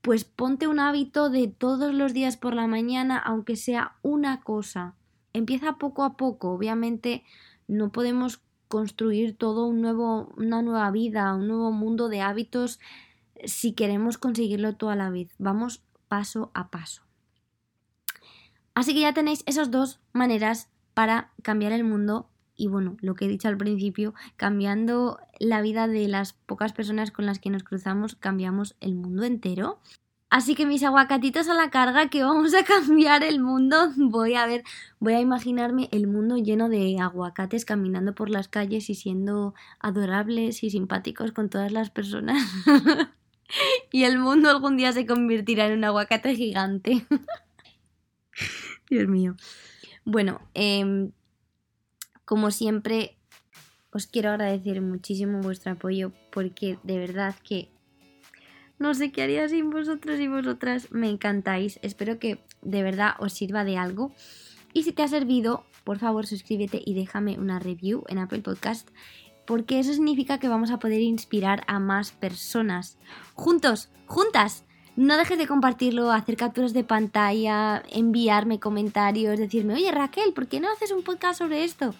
pues 0.00 0.24
ponte 0.24 0.68
un 0.68 0.80
hábito 0.80 1.28
de 1.28 1.46
todos 1.48 1.92
los 1.92 2.14
días 2.14 2.38
por 2.38 2.54
la 2.54 2.66
mañana, 2.66 3.18
aunque 3.18 3.56
sea 3.56 3.92
una 4.00 4.40
cosa. 4.40 4.94
Empieza 5.34 5.76
poco 5.76 6.02
a 6.02 6.16
poco, 6.16 6.52
obviamente 6.52 7.24
no 7.66 7.92
podemos 7.92 8.40
construir 8.68 9.36
todo 9.36 9.66
un 9.66 9.82
nuevo, 9.82 10.32
una 10.38 10.62
nueva 10.62 10.90
vida, 10.92 11.34
un 11.34 11.46
nuevo 11.46 11.72
mundo 11.72 12.08
de 12.08 12.22
hábitos 12.22 12.80
si 13.44 13.72
queremos 13.72 14.18
conseguirlo 14.18 14.76
toda 14.76 14.96
la 14.96 15.10
vez. 15.10 15.34
Vamos 15.38 15.82
paso 16.08 16.50
a 16.54 16.70
paso. 16.70 17.02
Así 18.74 18.94
que 18.94 19.00
ya 19.00 19.14
tenéis 19.14 19.42
esas 19.46 19.70
dos 19.70 20.00
maneras 20.12 20.68
para 20.94 21.32
cambiar 21.42 21.72
el 21.72 21.84
mundo 21.84 22.28
y 22.58 22.66
bueno, 22.66 22.96
lo 23.00 23.14
que 23.14 23.24
he 23.24 23.28
dicho 23.28 23.48
al 23.48 23.56
principio, 23.56 24.14
cambiando 24.36 25.20
la 25.38 25.62
vida 25.62 25.86
de 25.86 26.08
las 26.08 26.32
pocas 26.32 26.72
personas 26.72 27.12
con 27.12 27.24
las 27.24 27.38
que 27.38 27.50
nos 27.50 27.62
cruzamos, 27.62 28.16
cambiamos 28.16 28.74
el 28.80 28.96
mundo 28.96 29.22
entero. 29.22 29.78
Así 30.28 30.54
que 30.54 30.66
mis 30.66 30.82
aguacatitos 30.82 31.48
a 31.48 31.54
la 31.54 31.70
carga, 31.70 32.10
que 32.10 32.24
vamos 32.24 32.52
a 32.54 32.64
cambiar 32.64 33.22
el 33.22 33.40
mundo. 33.40 33.92
Voy 33.96 34.34
a 34.34 34.44
ver, 34.46 34.64
voy 34.98 35.14
a 35.14 35.20
imaginarme 35.20 35.88
el 35.92 36.08
mundo 36.08 36.36
lleno 36.36 36.68
de 36.68 36.98
aguacates 37.00 37.64
caminando 37.64 38.14
por 38.14 38.28
las 38.28 38.48
calles 38.48 38.90
y 38.90 38.94
siendo 38.94 39.54
adorables 39.78 40.62
y 40.64 40.70
simpáticos 40.70 41.32
con 41.32 41.48
todas 41.48 41.72
las 41.72 41.90
personas. 41.90 42.42
y 43.92 44.04
el 44.04 44.18
mundo 44.18 44.50
algún 44.50 44.76
día 44.76 44.92
se 44.92 45.06
convertirá 45.06 45.66
en 45.66 45.78
un 45.78 45.84
aguacate 45.84 46.34
gigante. 46.34 47.04
Dios 48.90 49.08
mío. 49.08 49.36
Bueno, 50.04 50.40
em, 50.54 51.12
como 52.24 52.50
siempre, 52.50 53.16
os 53.90 54.06
quiero 54.06 54.30
agradecer 54.30 54.80
muchísimo 54.80 55.40
vuestro 55.40 55.72
apoyo 55.72 56.12
porque 56.30 56.78
de 56.82 56.98
verdad 56.98 57.34
que 57.42 57.70
no 58.78 58.94
sé 58.94 59.10
qué 59.10 59.22
haría 59.22 59.48
sin 59.48 59.70
vosotros 59.70 60.20
y 60.20 60.28
vosotras. 60.28 60.92
Me 60.92 61.10
encantáis. 61.10 61.80
Espero 61.82 62.18
que 62.18 62.38
de 62.62 62.82
verdad 62.82 63.14
os 63.18 63.32
sirva 63.32 63.64
de 63.64 63.76
algo. 63.76 64.14
Y 64.72 64.84
si 64.84 64.92
te 64.92 65.02
ha 65.02 65.08
servido, 65.08 65.64
por 65.84 65.98
favor 65.98 66.26
suscríbete 66.26 66.80
y 66.84 66.94
déjame 66.94 67.38
una 67.38 67.58
review 67.58 68.04
en 68.08 68.18
Apple 68.18 68.40
Podcast 68.40 68.88
porque 69.48 69.80
eso 69.80 69.94
significa 69.94 70.36
que 70.36 70.46
vamos 70.46 70.70
a 70.70 70.78
poder 70.78 71.00
inspirar 71.00 71.64
a 71.68 71.78
más 71.78 72.12
personas. 72.12 72.98
Juntos, 73.32 73.88
juntas. 74.04 74.64
No 74.94 75.16
dejes 75.16 75.38
de 75.38 75.46
compartirlo, 75.46 76.12
hacer 76.12 76.36
capturas 76.36 76.74
de 76.74 76.84
pantalla, 76.84 77.82
enviarme 77.90 78.60
comentarios, 78.60 79.38
decirme, 79.38 79.72
oye 79.72 79.90
Raquel, 79.90 80.34
¿por 80.34 80.48
qué 80.48 80.60
no 80.60 80.70
haces 80.70 80.92
un 80.92 81.02
podcast 81.02 81.38
sobre 81.38 81.64
esto? 81.64 81.94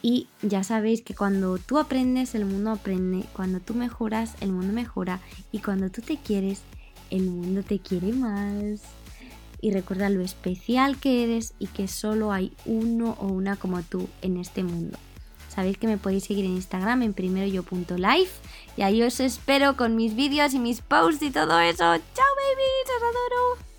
Y 0.00 0.28
ya 0.40 0.64
sabéis 0.64 1.02
que 1.02 1.14
cuando 1.14 1.58
tú 1.58 1.78
aprendes, 1.78 2.34
el 2.34 2.46
mundo 2.46 2.70
aprende, 2.70 3.26
cuando 3.34 3.60
tú 3.60 3.74
mejoras, 3.74 4.34
el 4.40 4.52
mundo 4.52 4.72
mejora, 4.72 5.20
y 5.52 5.58
cuando 5.58 5.90
tú 5.90 6.00
te 6.00 6.16
quieres, 6.16 6.62
el 7.10 7.24
mundo 7.24 7.64
te 7.64 7.80
quiere 7.80 8.14
más. 8.14 8.80
Y 9.60 9.72
recuerda 9.72 10.08
lo 10.08 10.22
especial 10.22 10.98
que 10.98 11.22
eres 11.22 11.52
y 11.58 11.66
que 11.66 11.86
solo 11.86 12.32
hay 12.32 12.54
uno 12.64 13.14
o 13.20 13.26
una 13.26 13.56
como 13.56 13.82
tú 13.82 14.08
en 14.22 14.38
este 14.38 14.62
mundo. 14.62 14.96
Sabéis 15.56 15.78
que 15.78 15.86
me 15.86 15.96
podéis 15.96 16.24
seguir 16.24 16.44
en 16.44 16.52
Instagram 16.52 17.02
en 17.02 17.14
primeroyo.life 17.14 18.32
y 18.76 18.82
ahí 18.82 19.02
os 19.02 19.20
espero 19.20 19.74
con 19.74 19.96
mis 19.96 20.14
vídeos 20.14 20.52
y 20.52 20.58
mis 20.58 20.82
posts 20.82 21.22
y 21.22 21.30
todo 21.30 21.58
eso. 21.60 21.76
¡Chao, 21.78 22.32
babies! 22.36 22.90
¡Os 22.94 23.02
adoro! 23.02 23.75